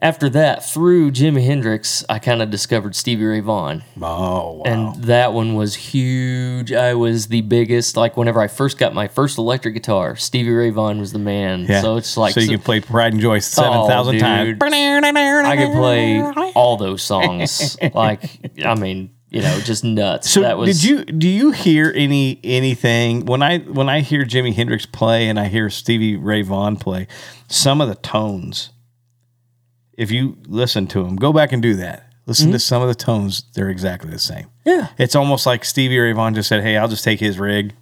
[0.00, 3.82] After that, through Jimi Hendrix, I kind of discovered Stevie Ray Vaughan.
[4.00, 4.62] Oh wow.
[4.64, 6.72] And that one was huge.
[6.72, 7.96] I was the biggest.
[7.96, 11.66] Like whenever I first got my first electric guitar, Stevie Ray Vaughan was the man.
[11.68, 11.80] yeah.
[11.82, 14.48] So it's like so you can play Pride and Joy oh, seven thousand Oh, times.
[14.50, 14.58] dude.
[15.46, 16.20] I could play
[16.54, 17.76] all those songs.
[17.94, 18.22] like
[18.64, 20.30] I mean, you know, just nuts.
[20.30, 24.24] So that was did you do you hear any anything when I when I hear
[24.24, 27.06] Jimi Hendrix play and I hear Stevie Ray Vaughan play,
[27.48, 28.70] some of the tones.
[29.96, 32.04] If you listen to them, go back and do that.
[32.26, 34.44] Listen to some of the tones; they're exactly the same.
[34.44, 34.68] Mm-hmm.
[34.68, 34.88] Yeah.
[34.98, 37.74] It's almost like Stevie Ray Vaughan just said, "Hey, I'll just take his rig,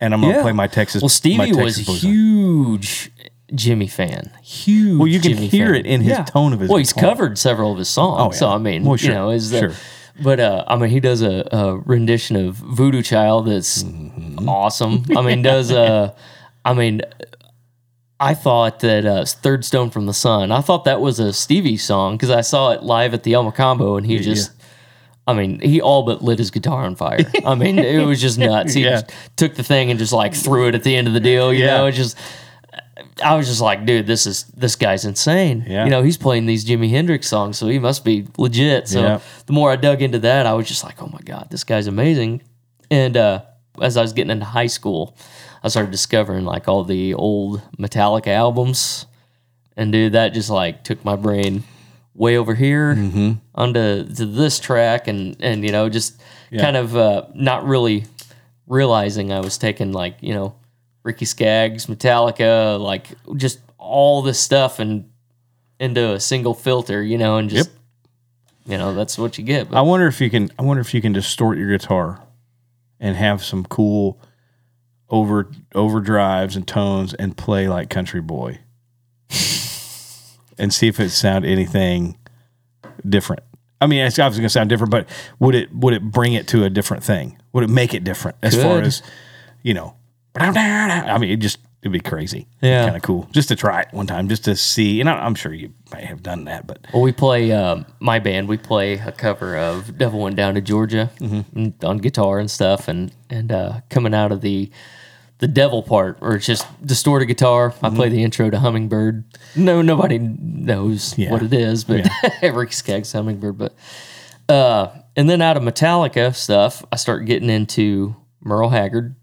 [0.00, 0.42] and I'm gonna Yeah.
[0.42, 3.10] play my Texas." Well, Stevie was Texas blues on." huge
[3.52, 4.30] Jimi fan.
[4.42, 4.98] Huge.
[4.98, 5.74] Well, you can Jimi hear fan.
[5.76, 8.20] it in his tone of his Well, he's covered several of his songs.
[8.20, 8.38] Oh, yeah.
[8.38, 9.72] So I mean, Well, you know, is sure.
[10.22, 14.48] But uh, I mean, he does a, a rendition of Voodoo Child that's Mm-hmm.
[14.48, 15.04] awesome.
[15.16, 16.14] I mean, does uh,
[16.64, 17.02] I mean,
[18.20, 20.52] I thought that uh, Third Stone from the Sun.
[20.52, 23.50] I thought that was a Stevie song because I saw it live at the El
[23.50, 24.52] Mocambo, and he just.
[25.26, 27.18] I mean, he all but lit his guitar on fire.
[27.46, 28.74] I mean, it was just nuts.
[28.74, 29.00] He Yeah.
[29.00, 31.50] just took the thing and just like threw it at the end of the deal.
[31.50, 31.78] You Yeah.
[31.78, 32.18] know, it just
[33.24, 35.64] I was just like, dude, this is this guy's insane.
[35.66, 35.84] Yeah.
[35.84, 38.86] You know, he's playing these Jimi Hendrix songs, so he must be legit.
[38.88, 39.20] So Yeah.
[39.46, 41.86] the more I dug into that, I was just like, oh my god, this guy's
[41.88, 42.42] amazing.
[42.90, 43.42] And uh,
[43.80, 45.16] as I was getting into high school,
[45.62, 49.06] I started discovering like all the old Metallica albums,
[49.76, 51.64] and dude, that just like took my brain
[52.14, 53.32] way over here Mm-hmm.
[53.56, 56.20] onto to this track, and and you know just
[56.56, 58.04] kind of uh, not really
[58.66, 60.54] realizing I was taking like you know
[61.04, 65.10] Ricky Skaggs, Metallica, like just all this stuff and
[65.78, 67.70] into a single filter, you know, and just
[68.66, 69.70] you know that's what you get.
[69.70, 70.50] But I wonder if you can.
[70.58, 72.22] I wonder if you can distort your guitar
[72.98, 74.18] and have some cool
[75.10, 78.60] over overdrives and tones and play like Country Boy,
[80.58, 82.16] and see if it sound anything
[83.06, 83.42] different.
[83.80, 85.06] I mean, it's obviously going to sound different, but
[85.38, 87.38] would it would it bring it to a different thing?
[87.52, 89.02] Would it make it different as far as
[89.62, 89.96] you know?
[90.36, 92.46] I mean, it just it'd be crazy.
[92.60, 92.84] Yeah.
[92.86, 95.00] kind of cool just to try it one time, just to see.
[95.00, 98.18] And I, I'm sure you might have done that, but Well, we play um, my
[98.18, 98.48] band.
[98.48, 101.86] We play a cover of "Devil Went Down to Georgia" Mm-hmm.
[101.86, 104.70] on guitar and stuff, and and uh, coming out of the
[105.38, 107.74] the devil part, where it's just distorted guitar.
[107.82, 109.24] I play the intro to Hummingbird.
[109.56, 111.20] No, nobody knows Mm-hmm.
[111.22, 111.30] Yeah.
[111.32, 112.08] what it is, but
[112.42, 113.58] Ricky Skaggs Hummingbird.
[113.58, 113.74] But
[114.48, 119.16] uh, and then out of Metallica stuff, I start getting into Merle Haggard.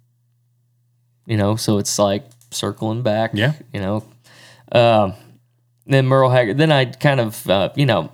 [1.25, 3.31] You know, so it's like circling back.
[3.33, 3.53] Yeah.
[3.73, 4.03] you know.
[4.71, 5.13] Um,
[5.85, 6.57] then Merle Haggard.
[6.57, 8.11] Then I kind of, uh, you know,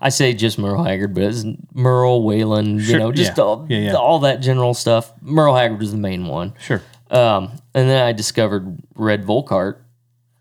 [0.00, 3.78] I say just Merle Haggard, but it's Merle, Waylon, you know, just yeah, all, yeah,
[3.78, 3.94] yeah.
[3.94, 5.12] all that general stuff.
[5.22, 6.52] Merle Haggard was the main one.
[6.60, 6.82] sure.
[7.10, 9.76] Um, and then I discovered Redd Volkaert,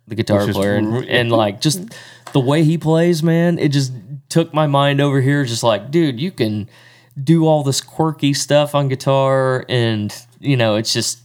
[0.07, 1.93] the guitar Which is player, and, and like just
[2.33, 3.93] the way he plays, man, it just
[4.27, 5.45] took my mind over here.
[5.45, 6.69] Just like, dude, you can
[7.21, 11.19] do all this quirky stuff on guitar, and you know, it's just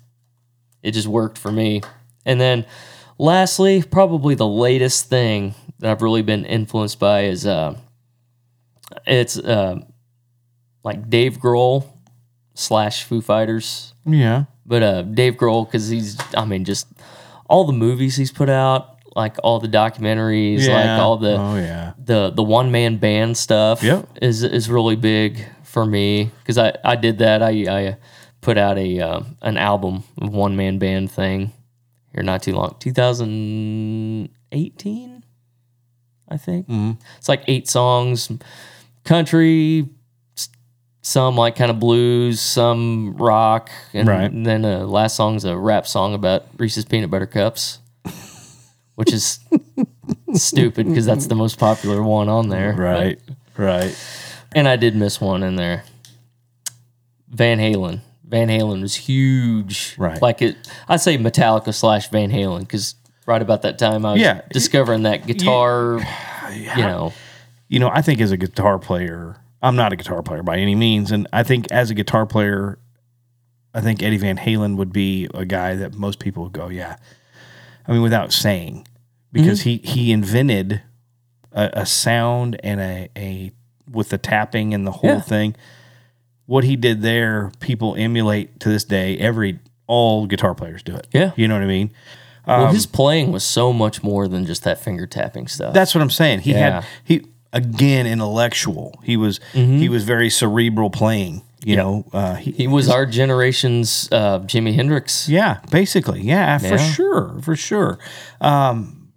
[0.82, 1.80] it just worked for me.
[2.24, 2.66] And then
[3.18, 7.76] lastly, probably the latest thing that I've really been influenced by is uh
[9.06, 9.76] it's uh
[10.84, 11.86] like Dave Grohl
[12.54, 13.94] slash Foo Fighters.
[14.06, 14.44] Yeah.
[14.66, 16.86] But uh Dave Grohl because he's I mean just
[17.48, 21.92] all the movies he's put out, like all the documentaries, like all the Oh yeah.
[22.02, 24.18] the the one man band stuff Yep.
[24.22, 27.96] is is really big for me because I I did that I I
[28.40, 31.52] put out a uh, an album of one man band thing
[32.14, 35.22] here not too long 2018
[36.30, 36.92] I think Mm-hmm.
[37.16, 38.30] it's like eight songs
[39.04, 39.88] country
[41.00, 44.30] some like kind of blues some rock and Right.
[44.44, 47.78] then uh, last song's a rap song about Reese's peanut butter cups
[48.94, 49.38] which is
[50.34, 53.20] stupid because that's the most popular one on there but- Right.
[53.56, 53.96] Right.
[54.54, 55.82] and I did miss one in there.
[57.28, 58.00] Van Halen.
[58.28, 59.94] Van Halen was huge.
[59.98, 60.20] Right.
[60.20, 62.94] Like it, I'd say Metallica slash Van Halen because
[63.26, 64.42] right about that time I was Yeah.
[64.50, 66.00] discovering that guitar.
[66.50, 67.12] You know,
[67.68, 70.74] you know, I think as a guitar player, I'm not a guitar player by any
[70.74, 72.78] means, and I think as a guitar player,
[73.74, 76.96] I think Eddie Van Halen would be a guy that most people would go, yeah.
[77.86, 78.88] I mean, without saying,
[79.30, 79.84] because mm-hmm.
[79.84, 80.80] he he invented
[81.52, 83.52] a, a sound and a a
[83.90, 85.20] with the tapping and the whole Yeah.
[85.20, 85.54] thing.
[86.48, 89.18] What he did there, people emulate to this day.
[89.18, 91.06] Every all guitar players do it.
[91.12, 91.32] Yeah.
[91.36, 91.92] you know what I mean.
[92.46, 95.74] well, his playing was so much more than just that finger tapping stuff.
[95.74, 96.40] That's what I'm saying.
[96.40, 96.80] He Yeah.
[96.80, 98.98] had he again intellectual.
[99.04, 99.76] He was Mm-hmm.
[99.78, 101.42] he was very cerebral playing.
[101.64, 105.28] You know, uh, he, he was our generation's uh, Jimi Hendrix.
[105.28, 107.98] yeah, basically, yeah, for sure, for sure.
[108.40, 109.08] Um,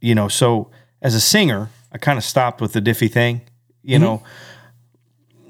[0.00, 3.42] you know, so as a singer, I kind of stopped with the Diffie thing,
[3.82, 4.22] you know.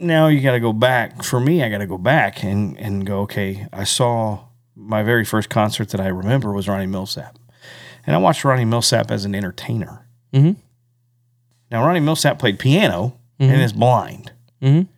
[0.01, 1.23] Now you got to go back.
[1.23, 3.21] For me, I got to go back and and go.
[3.21, 4.41] Okay, I saw
[4.75, 7.37] my very first concert that I remember was Ronnie Milsap,
[8.07, 10.07] and I watched Ronnie Milsap as an entertainer.
[10.33, 10.57] Mhm.
[11.71, 14.33] Now Ronnie Milsap played piano and is blind.
[14.63, 14.89] Mhm.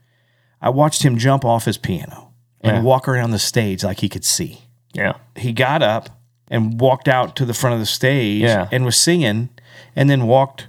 [0.61, 2.31] I watched him jump off his piano
[2.61, 2.83] and Yeah.
[2.83, 4.63] walk around the stage like he could see
[4.95, 5.15] Yeah.
[5.37, 6.11] he got up
[6.49, 8.69] and walked out to the front of the stage Yeah.
[8.73, 9.49] and was singing
[9.97, 10.69] and then walked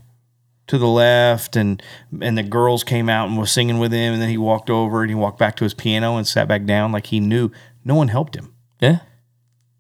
[0.68, 1.82] to the left and
[2.22, 5.02] and the girls came out and was singing with him and then he walked over
[5.02, 7.50] and he walked back to his piano and sat back down like he knew
[7.84, 9.00] no one helped him Yeah.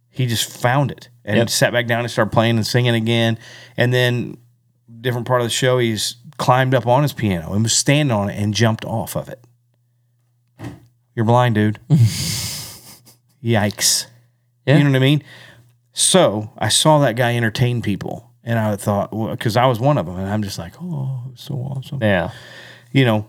[0.09, 1.49] he just found it and Yep.
[1.49, 3.37] sat back down and started playing and singing again
[3.77, 4.37] and then
[5.01, 8.29] different part of the show he's climbed up on his piano and was standing on
[8.29, 9.43] it and jumped off of it
[11.15, 11.79] you're blind dude
[13.43, 14.07] yikes
[14.65, 14.77] Yeah.
[14.77, 15.23] you know what I mean?
[15.93, 20.05] So I saw that guy entertain people, and I thought, because I was one of
[20.05, 21.99] them, and I'm just like, oh, so awesome.
[22.01, 22.31] Yeah.
[22.91, 23.27] You know,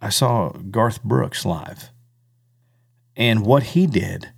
[0.00, 1.90] I saw Garth Brooks live,
[3.16, 4.30] and what he did,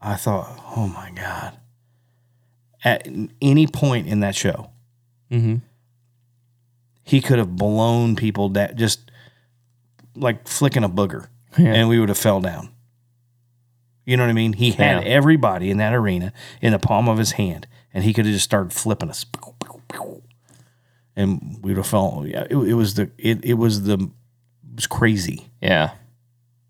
[0.00, 1.56] I thought, oh my God.
[2.84, 3.08] At
[3.42, 4.70] any point in that show,
[5.30, 5.56] Mm-hmm.
[7.02, 9.10] he could have blown people that just
[10.14, 11.74] like flicking a booger Yeah.
[11.74, 12.70] and we would have fell down.
[14.06, 14.54] You know what I mean?
[14.54, 15.08] He had Yeah.
[15.10, 18.44] everybody in that arena in the palm of his hand and he could have just
[18.44, 19.24] started flipping us.
[21.16, 22.24] And we would have fell.
[22.26, 25.50] Yeah, it, it was the it, it was the it was crazy.
[25.60, 25.92] Yeah.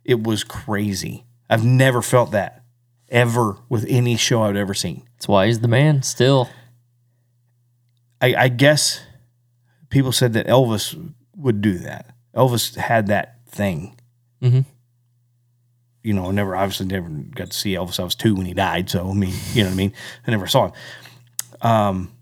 [0.04, 1.26] It was crazy.
[1.50, 2.62] I've never felt that
[3.10, 5.02] ever with any show I've ever seen.
[5.16, 6.48] That's why he's the man still.
[8.22, 9.00] I, I guess
[9.90, 12.14] people said that Elvis would do that.
[12.34, 13.98] Elvis had that thing.
[14.42, 14.64] Mhm.
[16.02, 18.00] You know, never obviously never got to see Elvis.
[18.00, 19.92] I was two when he died, so I mean, you know what I mean.
[20.26, 20.72] I never saw him.
[21.62, 22.12] Um,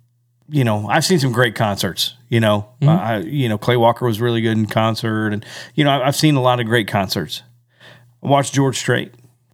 [0.48, 2.14] you know, I've seen some great concerts.
[2.28, 6.02] You know, I, you know, Clay Walker was really good in concert, and you know,
[6.02, 7.42] I've seen a lot of great concerts.
[8.22, 9.12] I watched George Strait.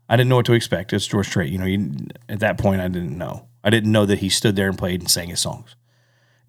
[0.09, 0.93] I didn't know what to expect.
[0.93, 1.51] It's George Strait.
[1.51, 1.93] You know, you,
[2.29, 3.47] at that point, I didn't know.
[3.65, 5.77] I didn't know that he stood there and played and sang his songs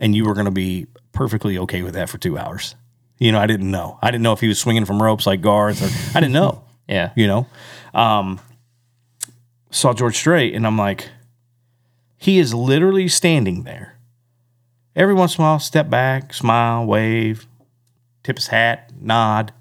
[0.04, 2.76] and you were going to be perfectly okay with that for two hours.
[3.20, 4.00] You know, I didn't know.
[4.02, 6.64] I didn't know if he was swinging from ropes like Garth, or I didn't know.
[6.86, 7.12] Yeah.
[7.16, 7.48] You know,
[7.94, 8.42] um,
[9.72, 11.10] saw George Strait, and I'm like,
[12.24, 13.98] he is literally standing there.
[14.96, 17.48] Every once in a while, step back, smile, wave,
[18.24, 19.52] tip his hat, nod,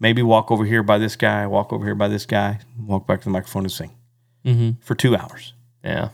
[0.00, 3.20] maybe walk over here by this guy, walk over here by this guy, walk back
[3.20, 3.90] to the microphone and sing
[4.44, 4.70] Mm-hmm.
[4.80, 6.10] for two hours, Yeah.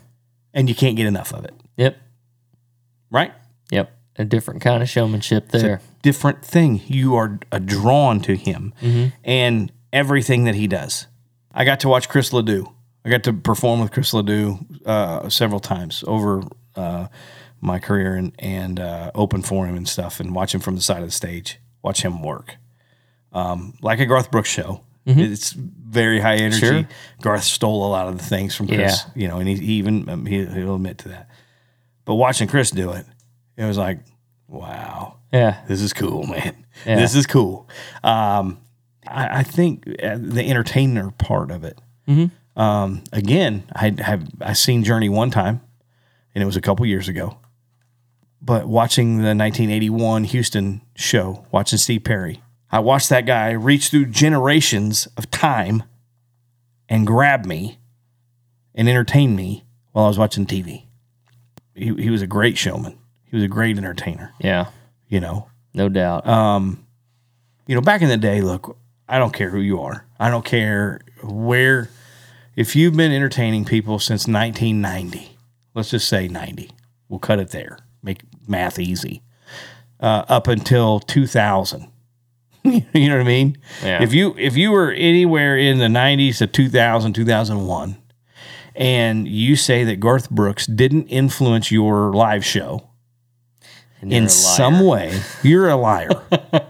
[0.55, 1.97] and you can't get enough of it, Yep.
[3.11, 3.33] right?
[3.71, 3.93] Yep.
[4.17, 5.81] A different kind of showmanship there.
[6.03, 6.81] different thing.
[6.87, 8.73] You are uh, drawn to him
[9.25, 11.07] and everything that he does.
[11.53, 12.73] I got to watch Chris LeDoux.
[13.05, 16.43] I got to perform with Chris LeDoux uh, several times over
[16.77, 17.09] uh,
[17.61, 20.83] my career and and uh, open for him and stuff, and watch him from the
[20.83, 22.57] side of the stage, watch him work.
[23.33, 24.83] Um, like a Garth Brooks show.
[25.07, 26.61] It's very high energy.
[26.61, 26.89] Sure.
[27.21, 30.09] Garth stole a lot of the things from Chris, you know, and he, he even
[30.09, 31.29] um, he, he'll admit to that.
[32.05, 33.07] But watching Chris do it,
[33.57, 34.01] it was like,
[34.47, 35.63] wow, Yeah.
[35.67, 36.65] this is cool, man.
[36.87, 36.97] Yeah.
[36.97, 37.69] This is cool.
[38.05, 38.59] Um,
[39.07, 41.79] I, I think uh, the entertainer part of it.
[42.61, 45.63] Um, again, I have I seen Journey one time,
[46.35, 47.39] and it was a couple years ago.
[48.43, 54.07] But watching the 1981 Houston show, watching Steve Perry, I watched that guy reach through
[54.07, 55.83] generations of time
[56.89, 57.79] and grab me
[58.75, 60.85] and entertain me while I was watching TV.
[61.75, 62.99] He, he was a great showman.
[63.25, 64.33] He was a great entertainer.
[64.41, 64.67] Yeah.
[65.09, 66.27] You know, No doubt.
[66.27, 66.87] um,
[67.67, 68.77] you know, back in the day, look,
[69.09, 70.07] I don't care who you are.
[70.19, 71.89] I don't care where.
[72.57, 75.37] If you've been entertaining people since 1990,
[75.75, 76.71] let's just say 90,
[77.09, 77.79] we'll cut it there.
[78.03, 79.23] Make math easy.
[80.01, 81.91] Uh, up until 2000.
[82.65, 83.57] you know what I mean?
[83.83, 84.03] Yeah.
[84.03, 87.97] If you if you were anywhere in the 90s to 2000, 2001,
[88.75, 92.91] and you say that Garth Brooks didn't influence your live show,
[94.03, 96.11] in some way, you're a liar.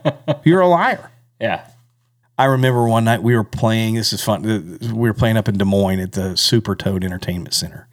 [0.44, 1.10] you're a liar.
[1.40, 1.66] Yeah.
[2.40, 3.96] I remember one night we were playing.
[3.96, 4.78] This is fun.
[4.80, 7.86] We were playing up in Des Moines at the Super Toad Entertainment Center.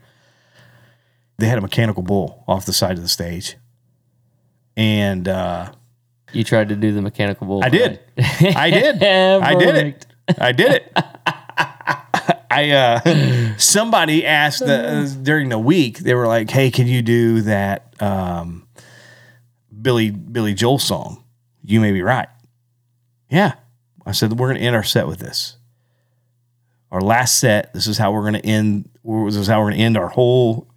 [1.37, 3.57] They had a mechanical bull off the side of the stage,
[4.77, 5.73] and uh,
[6.31, 7.61] You tried to do the mechanical bull.
[7.61, 7.99] I did.
[8.17, 9.03] I did.
[9.03, 10.05] I did it.
[10.39, 10.97] I did it.
[12.49, 15.97] I uh, somebody asked the, during the week.
[15.97, 18.65] They were like, "Hey, can you do that um,
[19.81, 21.25] Billy Billy Joel song?
[21.65, 22.29] You may be right."
[23.29, 23.55] Yeah,
[24.07, 25.57] I said we're going to end our set with this.
[26.91, 27.73] Our last set.
[27.73, 28.89] This is how we're going to end.
[29.03, 30.67] This is how we're going to end our whole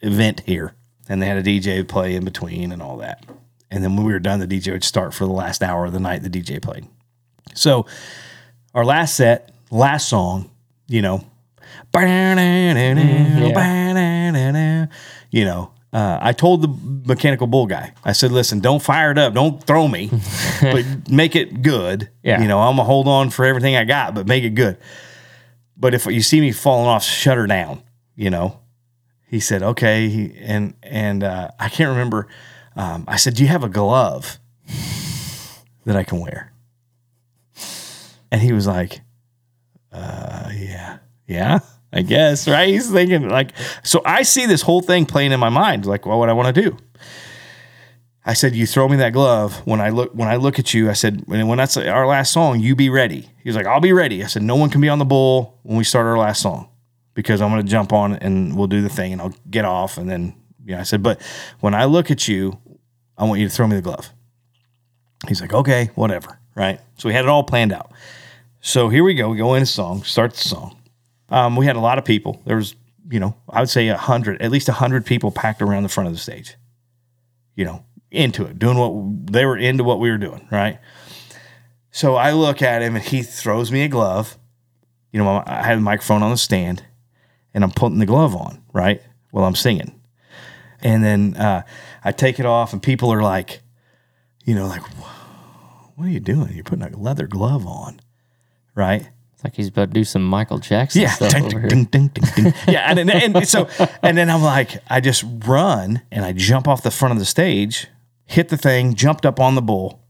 [0.00, 0.74] event here.
[1.08, 3.26] and they had a DJ play in between and all that.
[3.70, 5.92] And then when we were done, the DJ would start for the last hour of
[5.92, 6.22] the night.
[6.22, 6.86] The DJ played.
[7.54, 7.86] So
[8.74, 10.50] our last set, last song,
[10.86, 11.24] you know,
[11.92, 14.92] mm-hmm.
[15.30, 16.68] you know, uh, I told the
[17.08, 19.34] mechanical bull guy, I said, listen, don't fire it up.
[19.34, 20.10] Don't throw me,
[20.60, 22.10] but make it good.
[22.22, 22.40] Yeah.
[22.42, 24.78] You know, I'm going to hold on for everything I got, but make it good.
[25.76, 27.82] But if you see me falling off, shut her down,
[28.14, 28.60] you know?
[29.28, 30.08] He said, okay.
[30.08, 32.28] He, and, and, uh, I can't remember.
[32.76, 34.38] Um, I said, do you have a glove
[35.84, 36.52] that I can wear?
[38.30, 39.00] And he was like,
[39.92, 41.60] uh, yeah, yeah,
[41.96, 42.68] I guess, right?
[42.68, 46.18] He's thinking like, so I see this whole thing playing in my mind, like, well,
[46.18, 46.76] what would I want to do.
[48.22, 50.90] I said, you throw me that glove when I look when I look at you.
[50.90, 53.30] I said, when, when that's our last song, you be ready.
[53.42, 54.22] He was like, I'll be ready.
[54.22, 56.68] I said, no one can be on the bull when we start our last song
[57.14, 59.96] because I'm going to jump on and we'll do the thing and I'll get off
[59.96, 60.34] and then
[60.66, 61.22] you know I said, but
[61.60, 62.58] when I look at you,
[63.16, 64.12] I want you to throw me the glove.
[65.28, 66.78] He's like, okay, whatever, right?
[66.98, 67.90] So we had it all planned out.
[68.60, 69.30] So here we go.
[69.30, 70.76] We go in a song, start the song.
[71.28, 72.42] Um, we had a lot of people.
[72.46, 72.74] There was,
[73.10, 75.88] you know, I would say a hundred, at least a hundred people packed around the
[75.88, 76.56] front of the stage.
[77.54, 80.78] You know, into it, doing what they were into what we were doing, right?
[81.90, 84.36] So I look at him and he throws me a glove.
[85.12, 86.84] You know, I had a microphone on the stand
[87.54, 89.00] and I'm putting the glove on, right?
[89.30, 89.98] While I'm singing.
[90.80, 91.62] And then uh,
[92.04, 93.62] I take it off and people are like,
[94.44, 94.82] you know, like,
[95.96, 96.52] what are you doing?
[96.52, 98.00] You're putting a leather glove on,
[98.74, 99.08] right?
[99.46, 101.10] Like he's about to do some Michael Jackson yeah.
[101.10, 101.68] stuff Ding, over here.
[101.68, 102.54] ding, ding, ding, ding.
[102.66, 102.90] yeah.
[102.90, 103.68] And, and, and so,
[104.02, 107.24] and then I'm like, I just run and I jump off the front of the
[107.24, 107.86] stage,
[108.24, 110.02] hit the thing, jumped up on the bull,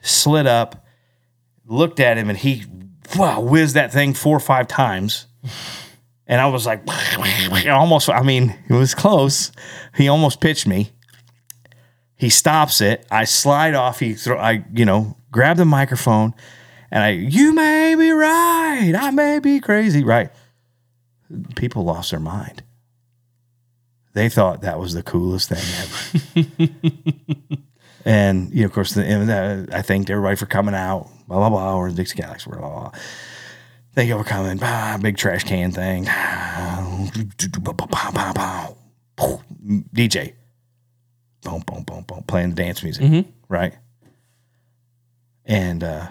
[0.00, 0.84] slid up,
[1.66, 2.64] looked at him, and he
[3.14, 5.28] wow, whizzed that thing four or five times.
[6.26, 6.82] And I was like,
[7.68, 9.52] almost, I mean, it was close.
[9.94, 10.90] He almost pitched me.
[12.16, 13.06] He stops it.
[13.08, 14.00] I slide off.
[14.00, 16.34] He throw, I, you know, grab the microphone
[16.90, 18.92] and I, you may be right.
[18.96, 20.04] I may be crazy.
[20.04, 20.30] Right.
[21.56, 22.62] People lost their mind.
[24.12, 26.70] They thought that was the coolest thing ever.
[28.04, 31.48] and, you know, of course, the, uh, I thanked everybody for coming out, blah, blah,
[31.48, 32.90] blah, or the Dixie Cadillacs, blah, blah, blah.
[33.94, 34.56] Thank you for coming.
[34.56, 36.04] Bah, big trash can thing.
[39.94, 40.34] DJ.
[41.42, 42.22] Boom, boom, boom, boom.
[42.24, 43.26] Playing the dance music.
[43.48, 43.74] Right.
[45.44, 46.08] And uh,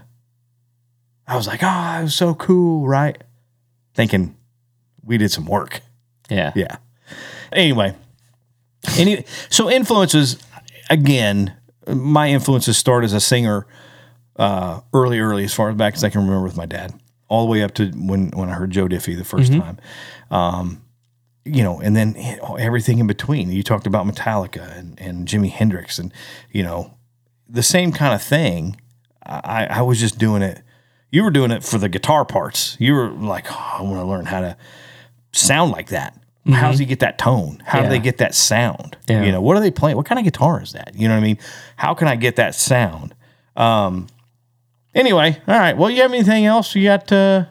[1.29, 3.15] I was like, oh, it was so cool, right?
[3.93, 4.35] Thinking
[5.03, 5.81] we did some work.
[6.27, 6.51] Yeah.
[6.55, 6.77] Yeah.
[7.51, 7.95] Anyway,
[8.97, 10.37] any so influences
[10.89, 11.55] again.
[11.87, 13.67] My influences start as a singer
[14.37, 16.93] uh, early, early as far back as I can remember with my dad,
[17.27, 19.77] all the way up to when when I heard Joe Diffie the 1st time.
[20.31, 20.81] Um,
[21.45, 22.15] you know, and then
[22.59, 23.51] everything in between.
[23.51, 26.11] You talked about Metallica and, and Jimi Hendrix, and
[26.51, 26.97] you know,
[27.47, 28.79] the same kind of thing.
[29.23, 30.63] I, I was just doing it.
[31.11, 32.77] You were doing it for the guitar parts.
[32.79, 34.57] You were like, oh, I want to learn how to
[35.31, 36.15] sound like that.
[36.47, 37.61] How does he get that tone?
[37.63, 38.97] How do they get that sound?
[39.07, 39.23] Yeah.
[39.23, 39.97] You know, what are they playing?
[39.97, 40.93] What kind of guitar is that?
[40.95, 41.37] You know what I mean?
[41.75, 43.13] How can I get that sound?
[43.55, 44.07] Um,
[44.95, 45.77] anyway, all right.
[45.77, 46.73] Well, you have anything else?
[46.73, 47.45] You got, uh,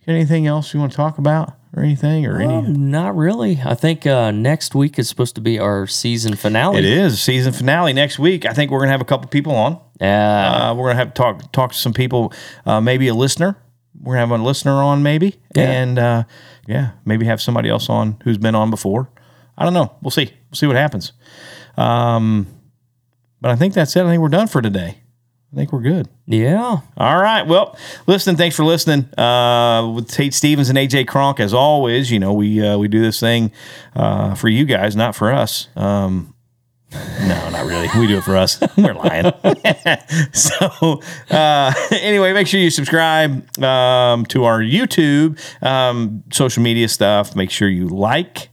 [0.00, 2.54] you got anything else you want to talk about or anything or any?
[2.54, 3.60] Um, not really.
[3.64, 6.78] I think uh, next week is supposed to be our season finale.
[6.78, 8.44] It is season finale next week.
[8.46, 9.78] I think we're gonna have a couple people on.
[10.00, 10.70] Yeah.
[10.70, 12.32] Uh, we're gonna have to talk talk to some people,
[12.66, 13.56] uh, maybe a listener.
[14.00, 15.70] We're gonna have a listener on, maybe, Yeah.
[15.70, 16.22] and uh,
[16.66, 19.10] yeah, maybe have somebody else on who's been on before.
[19.56, 19.92] I don't know.
[20.02, 20.26] We'll see.
[20.50, 21.12] We'll see what happens.
[21.76, 22.46] Um,
[23.40, 24.04] but I think that's it.
[24.04, 24.98] I think we're done for today.
[25.52, 26.08] I think we're good.
[26.26, 26.80] yeah.
[26.96, 27.46] All right.
[27.46, 27.76] Well,
[28.06, 28.36] listen.
[28.36, 29.08] Thanks for listening.
[29.18, 33.00] Uh, with Tate Stevens and AJ Kronk, as always, you know we uh, we do
[33.00, 33.50] this thing
[33.96, 35.68] uh, for you guys, not for us.
[35.74, 36.34] Um,
[36.90, 37.88] no, not really.
[37.98, 38.58] We do it for us.
[38.76, 39.32] We're lying.
[40.32, 47.36] so, uh, anyway, make sure you subscribe um, to our YouTube, um, social media stuff.
[47.36, 48.47] Make sure you like,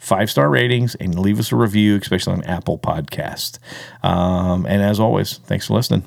[0.00, 3.58] five star ratings, and leave us a review, especially on Apple Podcast.
[4.02, 6.02] Um, and as always, thanks for listening.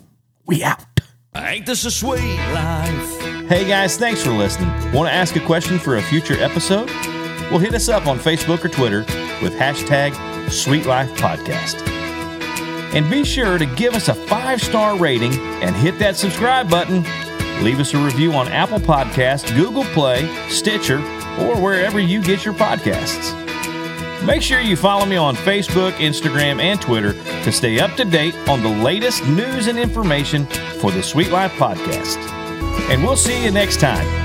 [0.45, 0.81] We out.
[1.35, 2.19] Ain't this a sweet
[2.53, 3.21] life?
[3.47, 4.69] Hey guys, thanks for listening.
[4.91, 6.89] Want to ask a question for a future episode?
[7.49, 8.99] Well, hit us up on Facebook or Twitter
[9.41, 10.13] with hashtag
[10.49, 11.87] Sweet Life Podcast.
[12.95, 15.33] And be sure to give us a five star rating
[15.63, 17.03] and hit that subscribe button.
[17.63, 20.97] Leave us a review on Apple Podcasts, Google Play, Stitcher,
[21.39, 23.42] or wherever you get your podcasts.
[24.25, 28.35] Make sure you follow me on Facebook, Instagram, and Twitter to stay up to date
[28.47, 30.45] on the latest news and information
[30.79, 32.17] for the Sweet Life Podcast.
[32.89, 34.22] And we'll see you next time.